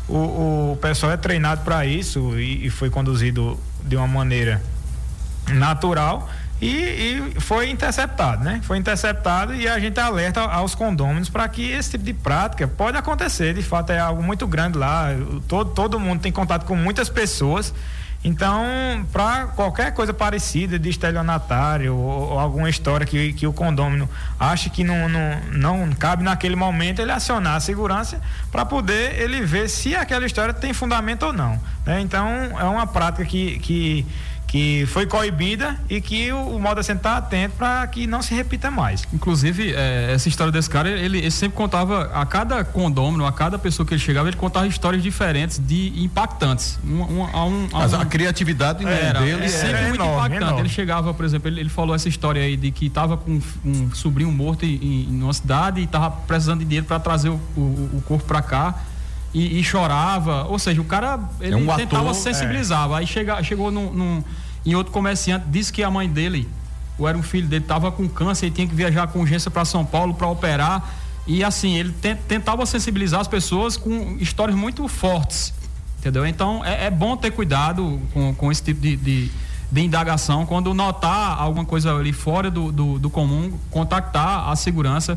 o, 0.08 0.72
o 0.72 0.78
pessoal 0.80 1.12
é 1.12 1.16
treinado 1.16 1.62
para 1.62 1.84
isso 1.84 2.38
e, 2.38 2.66
e 2.66 2.70
foi 2.70 2.88
conduzido 2.88 3.58
de 3.82 3.96
uma 3.96 4.06
maneira 4.06 4.62
natural 5.48 6.28
e, 6.62 6.66
e, 7.34 7.40
foi 7.40 7.70
interceptado, 7.70 8.44
né? 8.44 8.60
Foi 8.62 8.78
interceptado 8.78 9.52
e 9.52 9.66
a 9.66 9.80
gente 9.80 9.98
alerta 9.98 10.42
aos 10.42 10.76
condôminos 10.76 11.28
para 11.28 11.48
que 11.48 11.68
esse 11.68 11.90
tipo 11.90 12.04
de 12.04 12.14
prática 12.14 12.68
pode 12.68 12.96
acontecer. 12.96 13.52
De 13.52 13.62
fato, 13.62 13.90
é 13.90 13.98
algo 13.98 14.22
muito 14.22 14.46
grande 14.46 14.78
lá. 14.78 15.08
Todo, 15.48 15.70
todo 15.70 15.98
mundo 15.98 16.20
tem 16.20 16.30
contato 16.30 16.64
com 16.64 16.76
muitas 16.76 17.08
pessoas. 17.08 17.74
Então, 18.24 18.64
para 19.12 19.48
qualquer 19.48 19.92
coisa 19.92 20.14
parecida 20.14 20.78
de 20.78 20.88
estelionatário 20.88 21.96
ou, 21.96 22.30
ou, 22.30 22.38
alguma 22.38 22.70
história 22.70 23.04
que, 23.04 23.32
que 23.32 23.44
o 23.44 23.52
condômino 23.52 24.08
acha 24.38 24.70
que 24.70 24.84
não, 24.84 25.08
não, 25.08 25.40
não 25.50 25.92
cabe 25.92 26.22
naquele 26.22 26.54
momento, 26.54 27.00
ele 27.00 27.10
acionar 27.10 27.56
a 27.56 27.60
segurança 27.60 28.20
para 28.52 28.64
poder 28.64 29.20
ele 29.20 29.44
ver 29.44 29.68
se 29.68 29.96
aquela 29.96 30.24
história 30.24 30.54
tem 30.54 30.72
fundamento 30.72 31.24
ou 31.24 31.32
não. 31.32 31.60
Né? 31.84 32.00
Então, 32.00 32.28
é 32.56 32.64
uma 32.64 32.86
prática 32.86 33.24
que, 33.24 33.58
que 33.58 34.06
que 34.52 34.84
foi 34.88 35.06
coibida 35.06 35.80
e 35.88 35.98
que 35.98 36.30
o, 36.30 36.56
o 36.56 36.60
modo 36.60 36.78
é 36.78 36.82
estar 36.82 37.16
atento 37.16 37.54
para 37.56 37.86
que 37.86 38.06
não 38.06 38.20
se 38.20 38.34
repita 38.34 38.70
mais. 38.70 39.02
Inclusive, 39.10 39.72
é, 39.74 40.12
essa 40.12 40.28
história 40.28 40.52
desse 40.52 40.68
cara, 40.68 40.90
ele, 40.90 41.20
ele, 41.20 41.30
sempre 41.30 41.56
contava, 41.56 42.10
a 42.12 42.26
cada 42.26 42.62
condômino, 42.62 43.24
a 43.24 43.32
cada 43.32 43.58
pessoa 43.58 43.86
que 43.86 43.94
ele 43.94 44.00
chegava, 44.00 44.28
ele 44.28 44.36
contava 44.36 44.66
histórias 44.66 45.02
diferentes, 45.02 45.58
de 45.58 45.94
impactantes. 46.04 46.78
Um, 46.84 47.00
um, 47.00 47.24
a 47.24 47.46
um, 47.46 47.68
a 47.72 47.78
Mas 47.78 47.94
um, 47.94 48.00
a 48.02 48.04
criatividade 48.04 48.84
né, 48.84 49.06
era, 49.06 49.20
dele 49.20 49.46
é 49.46 49.48
sempre 49.48 49.70
era 49.70 49.88
muito 49.88 50.02
enorme, 50.02 50.18
impactante. 50.18 50.42
Enorme. 50.42 50.60
Ele 50.60 50.68
chegava, 50.68 51.14
por 51.14 51.24
exemplo, 51.24 51.48
ele, 51.48 51.60
ele, 51.60 51.70
falou 51.70 51.94
essa 51.94 52.10
história 52.10 52.42
aí 52.42 52.54
de 52.54 52.70
que 52.70 52.88
estava 52.88 53.16
com 53.16 53.40
um 53.64 53.94
sobrinho 53.94 54.30
morto 54.30 54.66
em, 54.66 55.06
em 55.08 55.22
uma 55.22 55.32
cidade 55.32 55.80
e 55.80 55.84
estava 55.84 56.10
precisando 56.10 56.58
de 56.58 56.66
dinheiro 56.66 56.84
para 56.84 57.00
trazer 57.00 57.30
o, 57.30 57.40
o, 57.56 57.90
o 57.94 58.02
corpo 58.06 58.26
para 58.26 58.42
cá. 58.42 58.74
E, 59.34 59.58
e, 59.58 59.64
chorava, 59.64 60.44
ou 60.44 60.58
seja, 60.58 60.80
o 60.80 60.84
cara 60.84 61.18
ele 61.40 61.54
é 61.54 61.56
um 61.56 61.66
tentava 61.74 62.10
ator, 62.10 62.14
sensibilizava. 62.14 62.96
É. 62.96 62.98
Aí 62.98 63.06
chega, 63.06 63.42
chegou 63.42 63.70
num, 63.70 63.90
num 63.90 64.24
e 64.64 64.76
outro 64.76 64.92
comerciante 64.92 65.46
disse 65.48 65.72
que 65.72 65.82
a 65.82 65.90
mãe 65.90 66.08
dele, 66.08 66.48
ou 66.98 67.08
era 67.08 67.16
um 67.16 67.22
filho 67.22 67.48
dele, 67.48 67.64
estava 67.64 67.90
com 67.90 68.08
câncer 68.08 68.46
e 68.46 68.50
tinha 68.50 68.66
que 68.66 68.74
viajar 68.74 69.06
com 69.08 69.20
urgência 69.20 69.50
para 69.50 69.64
São 69.64 69.84
Paulo 69.84 70.14
para 70.14 70.28
operar. 70.28 70.88
E 71.26 71.42
assim, 71.42 71.76
ele 71.76 71.94
tentava 72.28 72.64
sensibilizar 72.66 73.20
as 73.20 73.28
pessoas 73.28 73.76
com 73.76 74.16
histórias 74.18 74.56
muito 74.56 74.86
fortes. 74.88 75.52
Entendeu? 75.98 76.26
Então 76.26 76.64
é, 76.64 76.86
é 76.86 76.90
bom 76.90 77.16
ter 77.16 77.30
cuidado 77.30 78.00
com, 78.12 78.34
com 78.34 78.50
esse 78.50 78.62
tipo 78.62 78.80
de, 78.80 78.96
de, 78.96 79.30
de, 79.70 79.80
indagação. 79.80 80.44
Quando 80.44 80.74
notar 80.74 81.40
alguma 81.40 81.64
coisa 81.64 81.94
ali 81.94 82.12
fora 82.12 82.50
do, 82.50 82.72
do, 82.72 82.98
do 82.98 83.08
comum, 83.08 83.56
contactar 83.70 84.48
a 84.48 84.56
segurança. 84.56 85.16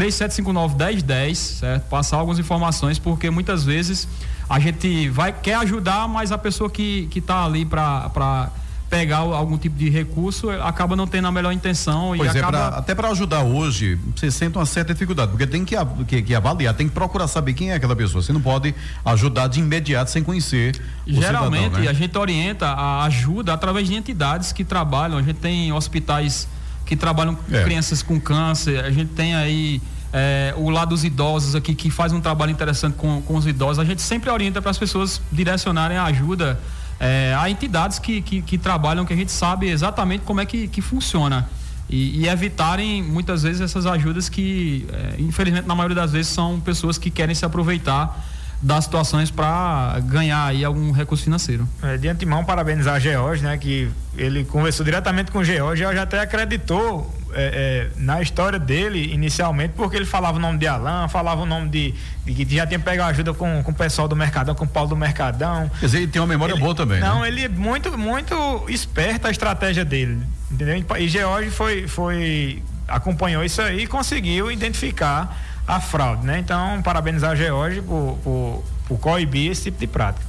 3759-1010, 0.00 1.34
certo? 1.34 1.88
Passar 1.88 2.16
algumas 2.16 2.38
informações, 2.38 2.98
porque 2.98 3.30
muitas 3.30 3.64
vezes 3.64 4.08
a 4.48 4.58
gente 4.58 5.08
vai 5.10 5.32
quer 5.32 5.56
ajudar, 5.56 6.08
mas 6.08 6.32
a 6.32 6.38
pessoa 6.38 6.70
que 6.70 7.08
está 7.14 7.44
ali 7.44 7.64
para 7.64 8.50
pegar 8.90 9.18
algum 9.18 9.56
tipo 9.56 9.78
de 9.78 9.88
recurso, 9.88 10.50
acaba 10.50 10.96
não 10.96 11.06
tendo 11.06 11.28
a 11.28 11.30
melhor 11.30 11.52
intenção 11.52 12.12
pois 12.16 12.34
e 12.34 12.36
é, 12.36 12.40
acaba... 12.40 12.70
pra, 12.70 12.78
até 12.78 12.92
para 12.92 13.08
ajudar 13.10 13.44
hoje, 13.44 13.96
você 14.16 14.32
sente 14.32 14.58
uma 14.58 14.66
certa 14.66 14.92
dificuldade, 14.92 15.30
porque 15.30 15.46
tem 15.46 15.64
que, 15.64 15.76
que, 16.08 16.22
que, 16.22 16.34
avaliar, 16.34 16.74
tem 16.74 16.88
que 16.88 16.92
procurar 16.92 17.28
saber 17.28 17.54
quem 17.54 17.70
é 17.70 17.74
aquela 17.74 17.94
pessoa. 17.94 18.20
Você 18.20 18.32
não 18.32 18.40
pode 18.40 18.74
ajudar 19.04 19.46
de 19.46 19.60
imediato 19.60 20.10
sem 20.10 20.24
conhecer. 20.24 20.74
Geralmente 21.06 21.62
cidadão, 21.62 21.84
né? 21.84 21.88
a 21.88 21.92
gente 21.92 22.18
orienta 22.18 22.66
a 22.66 23.04
ajuda 23.04 23.54
através 23.54 23.86
de 23.86 23.94
entidades 23.94 24.52
que 24.52 24.64
trabalham. 24.64 25.18
A 25.18 25.22
gente 25.22 25.38
tem 25.38 25.72
hospitais 25.72 26.48
que 26.90 26.96
trabalham 26.96 27.36
com 27.36 27.54
é. 27.54 27.62
crianças 27.62 28.02
com 28.02 28.20
câncer, 28.20 28.84
a 28.84 28.90
gente 28.90 29.12
tem 29.12 29.32
aí 29.32 29.80
é, 30.12 30.52
o 30.56 30.70
lado 30.70 30.88
dos 30.88 31.04
idosos 31.04 31.54
aqui 31.54 31.72
que 31.72 31.88
faz 31.88 32.12
um 32.12 32.20
trabalho 32.20 32.50
interessante 32.50 32.94
com, 32.94 33.22
com 33.22 33.36
os 33.36 33.46
idosos. 33.46 33.78
A 33.78 33.84
gente 33.84 34.02
sempre 34.02 34.28
orienta 34.28 34.60
para 34.60 34.72
as 34.72 34.76
pessoas 34.76 35.22
direcionarem 35.30 35.96
a 35.96 36.02
ajuda 36.06 36.58
é, 36.98 37.32
a 37.38 37.48
entidades 37.48 38.00
que, 38.00 38.20
que, 38.20 38.42
que, 38.42 38.58
trabalham, 38.58 39.06
que 39.06 39.12
a 39.12 39.16
gente 39.16 39.30
sabe 39.30 39.68
exatamente 39.68 40.24
como 40.24 40.40
é 40.40 40.44
que, 40.44 40.66
que 40.66 40.80
funciona. 40.80 41.48
E, 41.88 42.22
e 42.22 42.28
evitarem 42.28 43.04
muitas 43.04 43.44
vezes 43.44 43.60
essas 43.60 43.86
ajudas 43.86 44.28
que, 44.28 44.84
é, 44.92 45.14
infelizmente, 45.20 45.68
na 45.68 45.76
maioria 45.76 45.94
das 45.94 46.10
vezes 46.10 46.32
são 46.32 46.58
pessoas 46.58 46.98
que 46.98 47.08
querem 47.08 47.36
se 47.36 47.44
aproveitar 47.44 48.20
das 48.62 48.84
situações 48.84 49.30
para 49.30 49.98
ganhar 50.04 50.44
aí 50.44 50.64
algum 50.64 50.92
recurso 50.92 51.24
financeiro. 51.24 51.66
É, 51.82 51.96
de 51.96 52.08
antemão, 52.08 52.44
parabenizar 52.44 52.96
a 52.96 52.98
George, 52.98 53.42
né? 53.42 53.56
Que 53.56 53.90
ele 54.16 54.44
conversou 54.44 54.84
diretamente 54.84 55.30
com 55.30 55.38
o 55.38 55.44
George 55.44 55.82
e 55.82 55.94
já 55.94 56.02
até 56.02 56.20
acreditou 56.20 57.10
é, 57.32 57.88
é, 57.94 58.00
na 58.00 58.20
história 58.20 58.58
dele 58.58 59.12
inicialmente, 59.14 59.72
porque 59.74 59.96
ele 59.96 60.04
falava 60.04 60.36
o 60.36 60.40
nome 60.40 60.58
de 60.58 60.66
Alain, 60.66 61.08
falava 61.08 61.40
o 61.40 61.46
nome 61.46 61.68
de, 61.70 61.94
de 62.24 62.44
que 62.44 62.54
já 62.54 62.66
tinha 62.66 62.78
pegado 62.78 63.10
ajuda 63.10 63.32
com, 63.32 63.62
com 63.62 63.70
o 63.70 63.74
pessoal 63.74 64.06
do 64.06 64.14
Mercadão, 64.14 64.54
com 64.54 64.64
o 64.64 64.68
Paulo 64.68 64.90
do 64.90 64.96
Mercadão. 64.96 65.70
Quer 65.80 65.86
dizer, 65.86 65.98
ele 65.98 66.08
tem 66.08 66.20
uma 66.20 66.28
memória 66.28 66.52
ele, 66.52 66.60
boa 66.60 66.74
também. 66.74 67.00
Não, 67.00 67.22
né? 67.22 67.28
ele 67.28 67.44
é 67.44 67.48
muito, 67.48 67.96
muito 67.96 68.66
esperto 68.68 69.26
a 69.26 69.30
estratégia 69.30 69.84
dele. 69.84 70.20
Entendeu? 70.50 70.84
E 70.98 71.08
George 71.08 71.50
foi, 71.50 71.88
foi, 71.88 72.62
acompanhou 72.86 73.42
isso 73.42 73.62
aí 73.62 73.84
e 73.84 73.86
conseguiu 73.86 74.50
identificar 74.50 75.49
a 75.70 75.80
fraude, 75.80 76.26
né? 76.26 76.38
Então, 76.38 76.82
parabenizar 76.82 77.30
a 77.30 77.36
George 77.36 77.80
por, 77.80 78.18
por, 78.22 78.64
por 78.88 78.98
coibir 78.98 79.50
esse 79.52 79.64
tipo 79.64 79.78
de 79.78 79.86
prática. 79.86 80.26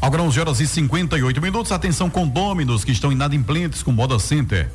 Agora 0.00 0.22
11 0.22 0.40
horas 0.40 0.60
e 0.60 0.66
58 0.66 1.40
minutos. 1.40 1.72
Atenção 1.72 2.10
condôminos 2.10 2.84
que 2.84 2.92
estão 2.92 3.10
inadimplentes 3.10 3.82
com 3.82 3.90
Moda 3.90 4.18
Center. 4.18 4.70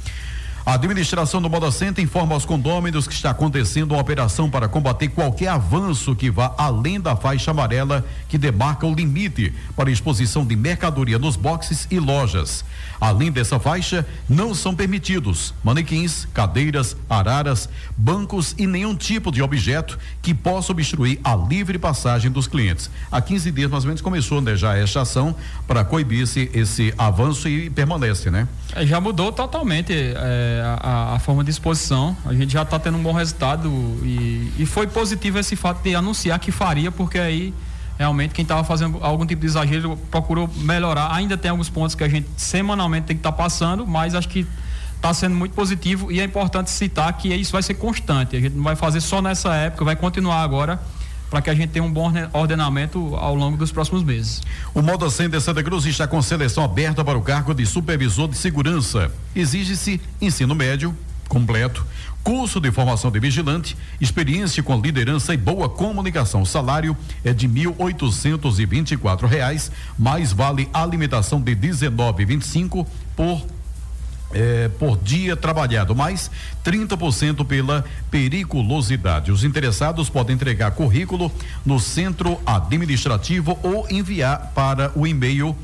A 0.68 0.74
administração 0.74 1.40
do 1.40 1.48
Moda 1.48 1.72
Center 1.72 2.04
informa 2.04 2.34
aos 2.34 2.44
condôminos 2.44 3.08
que 3.08 3.14
está 3.14 3.30
acontecendo 3.30 3.92
uma 3.92 4.02
operação 4.02 4.50
para 4.50 4.68
combater 4.68 5.08
qualquer 5.08 5.48
avanço 5.48 6.14
que 6.14 6.30
vá 6.30 6.54
além 6.58 7.00
da 7.00 7.16
faixa 7.16 7.52
amarela 7.52 8.04
que 8.28 8.36
demarca 8.36 8.86
o 8.86 8.92
limite 8.92 9.54
para 9.74 9.90
exposição 9.90 10.44
de 10.44 10.54
mercadoria 10.54 11.18
nos 11.18 11.36
boxes 11.36 11.88
e 11.90 11.98
lojas. 11.98 12.66
Além 13.00 13.32
dessa 13.32 13.58
faixa, 13.58 14.06
não 14.28 14.54
são 14.54 14.74
permitidos 14.74 15.54
manequins, 15.64 16.28
cadeiras, 16.34 16.94
araras, 17.08 17.66
bancos 17.96 18.54
e 18.58 18.66
nenhum 18.66 18.94
tipo 18.94 19.32
de 19.32 19.40
objeto 19.40 19.98
que 20.20 20.34
possa 20.34 20.72
obstruir 20.72 21.18
a 21.24 21.34
livre 21.34 21.78
passagem 21.78 22.30
dos 22.30 22.46
clientes. 22.46 22.90
Há 23.10 23.22
15 23.22 23.50
dias, 23.52 23.70
mais 23.70 23.84
ou 23.84 23.88
menos, 23.88 24.02
começou 24.02 24.42
né, 24.42 24.54
já 24.54 24.76
esta 24.76 25.00
ação 25.00 25.34
para 25.66 25.82
coibir 25.82 26.24
esse, 26.24 26.50
esse 26.52 26.92
avanço 26.98 27.48
e 27.48 27.70
permanece, 27.70 28.30
né? 28.30 28.46
É, 28.74 28.84
já 28.84 29.00
mudou 29.00 29.32
totalmente 29.32 29.94
é, 29.94 30.57
a, 30.60 31.14
a, 31.14 31.18
forma 31.18 31.44
de 31.44 31.50
exposição. 31.50 32.16
A 32.24 32.34
gente 32.34 32.52
já 32.52 32.62
está 32.62 32.78
tendo 32.78 32.98
um 32.98 33.02
bom 33.02 33.12
resultado 33.12 33.68
e, 34.02 34.52
e 34.58 34.66
foi 34.66 34.86
positivo 34.86 35.38
esse 35.38 35.56
fato 35.56 35.82
de 35.82 35.94
anunciar 35.94 36.38
que 36.38 36.50
faria, 36.50 36.90
porque 36.90 37.18
aí 37.18 37.54
realmente 37.98 38.32
quem 38.32 38.42
estava 38.42 38.62
fazendo 38.62 38.98
algum 39.02 39.26
tipo 39.26 39.40
de 39.40 39.46
exagero 39.46 39.96
procurou 40.10 40.48
melhorar. 40.58 41.12
Ainda 41.14 41.36
tem 41.36 41.50
alguns 41.50 41.68
pontos 41.68 41.94
que 41.94 42.04
a 42.04 42.08
gente 42.08 42.28
semanalmente 42.36 43.06
tem 43.06 43.16
que 43.16 43.20
estar 43.20 43.32
tá 43.32 43.36
passando, 43.36 43.86
mas 43.86 44.14
acho 44.14 44.28
que 44.28 44.46
está 44.96 45.14
sendo 45.14 45.34
muito 45.34 45.52
positivo 45.52 46.10
e 46.10 46.20
é 46.20 46.24
importante 46.24 46.70
citar 46.70 47.12
que 47.14 47.32
isso 47.34 47.52
vai 47.52 47.62
ser 47.62 47.74
constante. 47.74 48.36
A 48.36 48.40
gente 48.40 48.54
não 48.54 48.64
vai 48.64 48.76
fazer 48.76 49.00
só 49.00 49.22
nessa 49.22 49.54
época, 49.54 49.84
vai 49.84 49.96
continuar 49.96 50.42
agora 50.42 50.80
para 51.30 51.42
que 51.42 51.50
a 51.50 51.54
gente 51.54 51.70
tenha 51.70 51.84
um 51.84 51.92
bom 51.92 52.12
ordenamento 52.32 53.14
ao 53.16 53.34
longo 53.34 53.56
dos 53.56 53.70
próximos 53.70 54.02
meses. 54.02 54.40
O 54.74 54.82
Moda 54.82 55.10
Center 55.10 55.40
Santa 55.40 55.62
Cruz 55.62 55.84
está 55.86 56.06
com 56.06 56.20
seleção 56.22 56.64
aberta 56.64 57.04
para 57.04 57.18
o 57.18 57.22
cargo 57.22 57.54
de 57.54 57.66
supervisor 57.66 58.28
de 58.28 58.36
segurança. 58.36 59.10
Exige-se 59.34 60.00
ensino 60.20 60.54
médio 60.54 60.96
completo, 61.28 61.86
curso 62.24 62.58
de 62.58 62.70
formação 62.72 63.10
de 63.10 63.20
vigilante, 63.20 63.76
experiência 64.00 64.62
com 64.62 64.80
liderança 64.80 65.34
e 65.34 65.36
boa 65.36 65.68
comunicação. 65.68 66.42
O 66.42 66.46
salário 66.46 66.96
é 67.22 67.32
de 67.32 67.46
e 68.94 68.96
quatro 68.96 69.26
reais, 69.26 69.70
mais 69.98 70.32
vale 70.32 70.68
alimentação 70.72 71.40
de 71.40 71.54
e 71.54 72.40
cinco 72.40 72.86
por 73.14 73.44
é, 74.32 74.68
por 74.78 74.98
dia 74.98 75.36
trabalhado, 75.36 75.94
mais 75.94 76.30
30% 76.64 77.46
pela 77.46 77.84
periculosidade. 78.10 79.30
Os 79.32 79.44
interessados 79.44 80.10
podem 80.10 80.34
entregar 80.34 80.72
currículo 80.72 81.30
no 81.64 81.78
centro 81.78 82.38
administrativo 82.44 83.58
ou 83.62 83.86
enviar 83.90 84.52
para 84.54 84.92
o 84.94 85.06
e-mail 85.06 85.56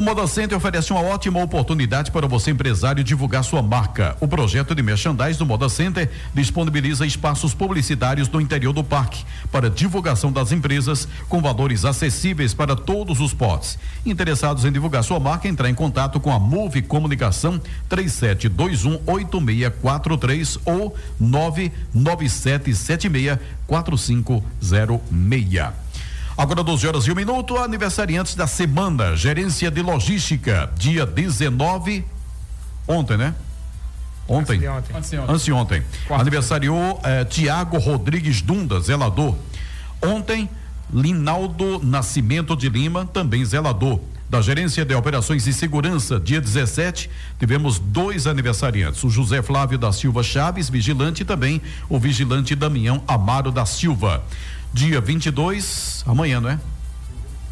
O 0.00 0.02
Moda 0.02 0.26
Center 0.26 0.56
oferece 0.56 0.90
uma 0.94 1.02
ótima 1.02 1.42
oportunidade 1.42 2.10
para 2.10 2.26
você, 2.26 2.50
empresário, 2.50 3.04
divulgar 3.04 3.44
sua 3.44 3.60
marca. 3.60 4.16
O 4.18 4.26
projeto 4.26 4.74
de 4.74 4.82
merchandise 4.82 5.38
do 5.38 5.44
Moda 5.44 5.68
Center 5.68 6.10
disponibiliza 6.32 7.04
espaços 7.04 7.52
publicitários 7.52 8.26
no 8.26 8.40
interior 8.40 8.72
do 8.72 8.82
parque 8.82 9.26
para 9.52 9.68
divulgação 9.68 10.32
das 10.32 10.52
empresas 10.52 11.06
com 11.28 11.42
valores 11.42 11.84
acessíveis 11.84 12.54
para 12.54 12.74
todos 12.74 13.20
os 13.20 13.34
potes. 13.34 13.78
Interessados 14.06 14.64
em 14.64 14.72
divulgar 14.72 15.04
sua 15.04 15.20
marca, 15.20 15.46
entrar 15.46 15.68
em 15.68 15.74
contato 15.74 16.18
com 16.18 16.32
a 16.32 16.38
Move 16.38 16.80
Comunicação 16.80 17.60
37218643 17.90 20.60
ou 20.64 20.96
99776 21.20 23.38
4506. 23.66 25.89
Agora 26.40 26.64
12 26.64 26.88
horas 26.88 27.06
e 27.06 27.12
um 27.12 27.14
minuto, 27.14 27.58
aniversariantes 27.58 28.34
da 28.34 28.46
semana, 28.46 29.14
gerência 29.14 29.70
de 29.70 29.82
logística, 29.82 30.72
dia 30.74 31.04
19, 31.04 32.02
ontem, 32.88 33.18
né? 33.18 33.34
Ontem. 34.26 34.56
Anteontem. 34.56 35.52
ontem. 35.52 35.82
Aniversariou 36.08 36.98
eh, 37.04 37.26
Tiago 37.26 37.76
Rodrigues 37.76 38.40
Dunda, 38.40 38.80
zelador. 38.80 39.36
Ontem, 40.00 40.48
Linaldo 40.90 41.78
Nascimento 41.84 42.56
de 42.56 42.70
Lima, 42.70 43.04
também 43.04 43.44
zelador. 43.44 44.00
Da 44.30 44.40
Gerência 44.40 44.82
de 44.82 44.94
Operações 44.94 45.46
e 45.46 45.52
Segurança, 45.52 46.18
dia 46.18 46.40
17, 46.40 47.10
tivemos 47.38 47.78
dois 47.78 48.26
aniversariantes: 48.26 49.04
o 49.04 49.10
José 49.10 49.42
Flávio 49.42 49.76
da 49.76 49.92
Silva 49.92 50.22
Chaves, 50.22 50.70
vigilante, 50.70 51.20
e 51.22 51.26
também 51.26 51.60
o 51.86 51.98
vigilante 51.98 52.54
Damião 52.54 53.02
Amaro 53.06 53.50
da 53.52 53.66
Silva. 53.66 54.24
Dia 54.72 55.00
22, 55.00 56.04
amanhã, 56.06 56.40
não 56.40 56.50
é? 56.50 56.58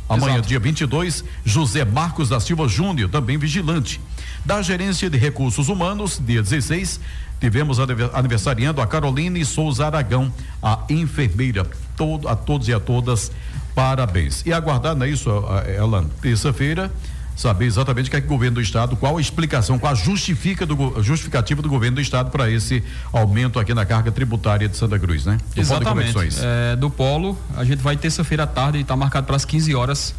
Amanhã, 0.09 0.35
Exato. 0.35 0.49
dia 0.49 0.59
22, 0.59 1.25
José 1.45 1.85
Marcos 1.85 2.31
da 2.31 2.41
Silva 2.41 2.67
Júnior, 2.67 3.11
também 3.11 3.37
vigilante. 3.37 4.01
Da 4.45 4.63
Gerência 4.63 5.11
de 5.11 5.19
Recursos 5.19 5.69
Humanos, 5.69 6.21
dia 6.25 6.43
16, 6.43 6.99
tivemos 7.41 7.79
aniversariando 8.15 8.81
a 8.81 8.87
Caroline 8.87 9.45
Souza 9.45 9.85
Aragão, 9.85 10.33
a 10.63 10.85
enfermeira. 10.89 11.67
Todo, 11.97 12.29
a 12.29 12.37
todos 12.37 12.69
e 12.69 12.73
a 12.73 12.81
todas, 12.81 13.31
parabéns. 13.75 14.47
E 14.47 14.53
aguardar, 14.53 14.95
não 14.97 15.05
é 15.05 15.11
isso, 15.11 15.31
Elan? 15.77 16.07
Terça-feira 16.23 16.91
saber 17.39 17.67
exatamente 17.67 18.09
o 18.09 18.11
que 18.11 18.17
é 18.17 18.21
que 18.21 18.27
o 18.27 18.31
governo 18.31 18.57
do 18.57 18.61
estado, 18.61 18.97
qual 18.97 19.17
a 19.17 19.21
explicação, 19.21 19.79
qual 19.79 19.93
a 19.93 19.95
justifica 19.95 20.67
do, 20.67 21.01
justificativa 21.01 21.63
do 21.63 21.69
governo 21.69 21.95
do 21.95 22.01
estado 22.01 22.33
para 22.33 22.51
esse 22.51 22.83
aumento 23.13 23.61
aqui 23.61 23.73
na 23.73 23.87
carga 23.87 24.11
tributária 24.11 24.69
de 24.69 24.77
Santa 24.77 24.99
Cruz, 24.99 25.25
né? 25.25 25.39
Do 25.55 25.61
exatamente. 25.61 26.13
Polo 26.13 26.27
é, 26.43 26.77
do 26.77 26.91
Polo, 26.91 27.39
a 27.57 27.65
gente 27.65 27.81
vai 27.81 27.97
terça-feira 27.97 28.43
à 28.43 28.47
tarde, 28.47 28.81
está 28.81 28.97
marcado 28.97 29.25
para 29.25 29.37
as 29.37 29.45
15 29.45 29.73
horas 29.73 30.15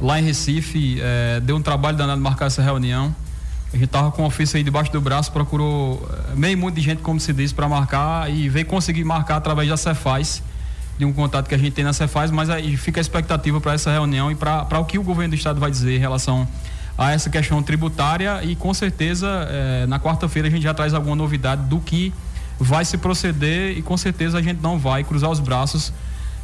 lá 0.00 0.18
em 0.18 0.24
Recife, 0.24 0.98
é, 1.00 1.38
deu 1.38 1.54
um 1.54 1.62
trabalho 1.62 1.96
danado 1.96 2.20
marcar 2.20 2.46
essa 2.46 2.60
reunião. 2.60 3.14
A 3.72 3.76
gente 3.76 3.88
tava 3.88 4.10
com 4.10 4.22
o 4.22 4.26
ofício 4.26 4.56
aí 4.56 4.64
debaixo 4.64 4.90
do 4.90 5.00
braço, 5.00 5.30
procurou 5.30 6.04
é, 6.32 6.34
meio 6.34 6.58
mundo 6.58 6.74
de 6.74 6.80
gente, 6.80 7.00
como 7.00 7.20
se 7.20 7.32
diz, 7.32 7.52
para 7.52 7.68
marcar 7.68 8.28
e 8.28 8.48
veio 8.48 8.66
conseguir 8.66 9.04
marcar 9.04 9.36
através 9.36 9.68
da 9.68 9.76
Cefaz, 9.76 10.42
de 10.98 11.04
um 11.04 11.12
contato 11.12 11.48
que 11.48 11.54
a 11.54 11.58
gente 11.58 11.72
tem 11.72 11.84
na 11.84 11.92
Cefaz, 11.92 12.30
mas 12.30 12.48
aí 12.48 12.76
fica 12.76 13.00
a 13.00 13.02
expectativa 13.02 13.60
para 13.60 13.74
essa 13.74 13.90
reunião 13.90 14.30
e 14.30 14.34
para 14.34 14.78
o 14.78 14.84
que 14.84 14.98
o 14.98 15.02
governo 15.02 15.30
do 15.30 15.36
estado 15.36 15.60
vai 15.60 15.70
dizer 15.70 15.96
em 15.96 15.98
relação 15.98 16.48
a 16.96 17.12
essa 17.12 17.28
questão 17.28 17.62
tributária 17.62 18.42
e 18.42 18.56
com 18.56 18.72
certeza 18.72 19.28
é, 19.50 19.86
na 19.86 20.00
quarta-feira 20.00 20.48
a 20.48 20.50
gente 20.50 20.62
já 20.62 20.72
traz 20.72 20.94
alguma 20.94 21.14
novidade 21.14 21.62
do 21.64 21.78
que 21.78 22.12
vai 22.58 22.84
se 22.84 22.96
proceder 22.96 23.76
e 23.76 23.82
com 23.82 23.96
certeza 23.96 24.38
a 24.38 24.42
gente 24.42 24.62
não 24.62 24.78
vai 24.78 25.04
cruzar 25.04 25.30
os 25.30 25.40
braços 25.40 25.92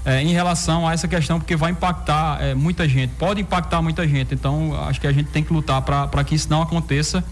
é, 0.04 0.22
em 0.22 0.32
relação 0.32 0.86
a 0.86 0.92
essa 0.92 1.06
questão, 1.06 1.38
porque 1.38 1.56
vai 1.56 1.70
impactar 1.70 2.42
é, 2.42 2.54
muita 2.54 2.88
gente, 2.88 3.10
pode 3.18 3.40
impactar 3.40 3.80
muita 3.80 4.06
gente. 4.06 4.34
Então, 4.34 4.78
acho 4.84 5.00
que 5.00 5.06
a 5.06 5.12
gente 5.12 5.28
tem 5.28 5.42
que 5.42 5.52
lutar 5.52 5.80
para 5.82 6.24
que 6.24 6.34
isso 6.34 6.48
não 6.50 6.62
aconteça. 6.62 7.24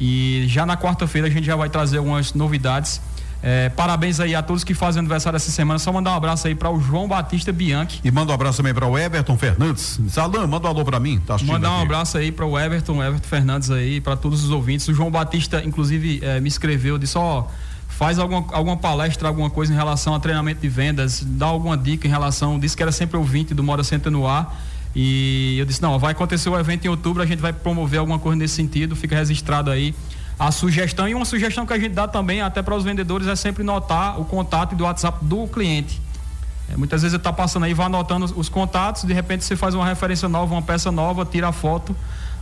E 0.00 0.44
já 0.48 0.66
na 0.66 0.76
quarta-feira 0.76 1.28
a 1.28 1.30
gente 1.30 1.44
já 1.44 1.54
vai 1.54 1.68
trazer 1.68 1.98
algumas 1.98 2.32
novidades. 2.32 3.00
É, 3.46 3.68
parabéns 3.68 4.20
aí 4.20 4.34
a 4.34 4.42
todos 4.42 4.64
que 4.64 4.72
fazem 4.72 5.00
aniversário 5.00 5.36
essa 5.36 5.50
semana. 5.50 5.78
Só 5.78 5.92
mandar 5.92 6.12
um 6.12 6.16
abraço 6.16 6.46
aí 6.46 6.54
para 6.54 6.70
o 6.70 6.80
João 6.80 7.06
Batista 7.06 7.52
Bianchi. 7.52 8.00
E 8.02 8.10
manda 8.10 8.32
um 8.32 8.34
abraço 8.34 8.56
também 8.56 8.72
para 8.72 8.86
o 8.86 8.98
Everton 8.98 9.36
Fernandes. 9.36 10.00
Salam, 10.08 10.46
manda 10.46 10.66
um 10.66 10.70
alô 10.70 10.82
para 10.82 10.98
mim. 10.98 11.20
Tá 11.26 11.36
Mandar 11.42 11.70
um 11.72 11.74
aqui. 11.74 11.82
abraço 11.82 12.16
aí 12.16 12.32
para 12.32 12.46
o 12.46 12.58
Everton, 12.58 13.04
Everton 13.04 13.28
Fernandes 13.28 13.70
aí, 13.70 14.00
para 14.00 14.16
todos 14.16 14.42
os 14.42 14.50
ouvintes. 14.50 14.88
O 14.88 14.94
João 14.94 15.10
Batista, 15.10 15.62
inclusive, 15.62 16.20
é, 16.22 16.40
me 16.40 16.48
escreveu, 16.48 16.96
disse: 16.96 17.18
Ó. 17.18 17.44
Faz 17.86 18.18
alguma, 18.18 18.44
alguma 18.50 18.76
palestra, 18.76 19.28
alguma 19.28 19.48
coisa 19.48 19.72
em 19.72 19.76
relação 19.76 20.16
a 20.16 20.18
treinamento 20.18 20.60
de 20.60 20.68
vendas, 20.68 21.22
dá 21.24 21.46
alguma 21.46 21.78
dica 21.78 22.08
em 22.08 22.10
relação, 22.10 22.58
disse 22.58 22.76
que 22.76 22.82
era 22.82 22.90
sempre 22.90 23.16
ouvinte 23.16 23.54
do 23.54 23.62
Mora 23.62 23.84
Center 23.84 24.10
no 24.10 24.26
ar. 24.26 24.52
E 24.96 25.56
eu 25.60 25.64
disse, 25.64 25.80
não, 25.80 25.96
vai 25.96 26.10
acontecer 26.10 26.48
o 26.48 26.58
evento 26.58 26.84
em 26.86 26.88
outubro, 26.88 27.22
a 27.22 27.26
gente 27.26 27.38
vai 27.38 27.52
promover 27.52 28.00
alguma 28.00 28.18
coisa 28.18 28.36
nesse 28.36 28.54
sentido, 28.54 28.96
fica 28.96 29.14
registrado 29.14 29.70
aí 29.70 29.94
a 30.38 30.50
sugestão. 30.50 31.08
E 31.08 31.14
uma 31.14 31.24
sugestão 31.24 31.66
que 31.66 31.72
a 31.72 31.78
gente 31.78 31.92
dá 31.92 32.08
também, 32.08 32.40
até 32.40 32.62
para 32.62 32.74
os 32.74 32.84
vendedores, 32.84 33.26
é 33.26 33.36
sempre 33.36 33.62
notar 33.62 34.20
o 34.20 34.24
contato 34.24 34.74
do 34.74 34.84
WhatsApp 34.84 35.24
do 35.24 35.46
cliente. 35.48 36.00
É, 36.70 36.76
muitas 36.76 37.02
vezes 37.02 37.12
você 37.12 37.16
está 37.16 37.32
passando 37.32 37.64
aí, 37.64 37.74
vai 37.74 37.86
anotando 37.86 38.24
os, 38.24 38.32
os 38.36 38.48
contatos, 38.48 39.04
de 39.04 39.12
repente 39.12 39.44
você 39.44 39.54
faz 39.56 39.74
uma 39.74 39.86
referência 39.86 40.28
nova, 40.28 40.54
uma 40.54 40.62
peça 40.62 40.90
nova, 40.90 41.24
tira 41.24 41.48
a 41.48 41.52
foto 41.52 41.94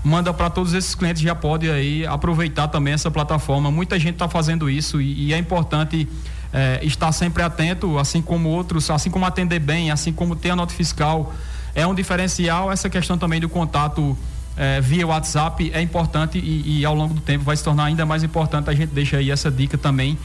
manda 0.05 0.33
para 0.35 0.51
todos 0.51 0.75
esses 0.75 0.95
clientes 0.95 1.23
já 1.23 1.35
pode 1.35 1.71
aí 1.71 2.05
aproveitar 2.07 2.69
também 2.69 2.93
essa 2.93 3.11
plataforma. 3.11 3.71
Muita 3.71 3.99
gente 3.99 4.15
está 4.15 4.29
fazendo 4.29 4.69
isso 4.69 5.01
e, 5.01 5.29
e 5.29 5.33
é 5.33 5.39
importante 5.39 6.09
é, 6.53 6.81
estar 6.83 7.13
sempre 7.13 7.43
atento, 7.43 7.99
assim 7.99 8.21
como 8.21 8.49
outros, 8.49 8.91
assim 8.91 9.11
como 9.11 9.25
atender 9.25 9.61
bem, 9.61 9.91
assim 9.91 10.13
como 10.13 10.35
ter 10.35 10.51
a 10.51 10.57
nota 10.57 10.75
fiscal 10.75 11.33
é 11.75 11.87
um 11.87 11.95
diferencial. 11.95 12.71
Essa 12.71 12.91
questão 12.91 13.17
também 13.17 13.41
do 13.41 13.49
contato 13.49 14.17
é, 14.57 14.81
via 14.81 15.07
WhatsApp 15.07 15.71
é 15.75 15.81
importante 15.81 16.39
e, 16.39 16.81
e, 16.81 16.85
ao 16.85 16.95
longo 16.95 17.15
do 17.15 17.21
tempo 17.21 17.45
vai 17.45 17.57
se 17.57 17.65
tornar 17.65 17.85
ainda 17.85 18.05
mais 18.05 18.23
importante. 18.23 18.69
A 18.69 18.75
gente 18.75 18.91
deixa 18.91 19.17
aí 19.17 19.31
essa 19.31 19.51
dica 19.51 19.79
também 19.79 20.19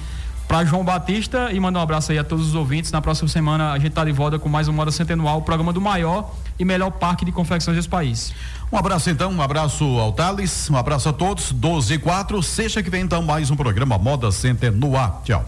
para 0.48 0.64
João 0.64 0.84
Batista 0.84 1.52
e 1.52 1.60
mandar 1.60 1.80
um 1.80 1.84
abraço 1.84 2.12
aí 2.12 2.18
a 2.18 2.24
todos 2.24 2.48
os 2.48 2.56
ouvintes. 2.56 2.92
Na 2.92 3.02
próxima 3.02 3.28
semana 3.28 3.72
a 3.72 3.78
gente 3.78 3.90
está 3.90 4.06
de 4.06 4.12
volta 4.12 4.40
com 4.40 4.48
mais 4.48 4.68
uma 4.68 4.82
hora 4.82 4.92
centenual, 4.92 5.40
o 5.40 5.42
programa 5.42 5.74
do 5.74 5.82
maior 5.82 6.34
e 6.58 6.64
melhor 6.64 6.92
parque 6.92 7.26
de 7.26 7.32
confecções 7.32 7.76
desse 7.76 7.90
país. 7.90 8.34
Um 8.72 8.78
abraço 8.78 9.10
então, 9.10 9.32
um 9.32 9.42
abraço 9.42 9.84
ao 9.84 10.12
Thales, 10.12 10.70
um 10.70 10.78
abraço 10.78 11.10
a 11.10 11.14
todos, 11.14 11.52
12 11.52 11.94
e 11.94 11.98
4. 11.98 12.42
Sexta 12.44 12.82
que 12.82 12.90
vem 12.90 13.02
então 13.04 13.22
mais 13.22 13.52
um 13.52 13.56
programa 13.56 13.98
Moda 13.98 14.32
Center 14.32 14.72
no 14.72 14.96
ar. 14.96 15.22
Tchau. 15.24 15.46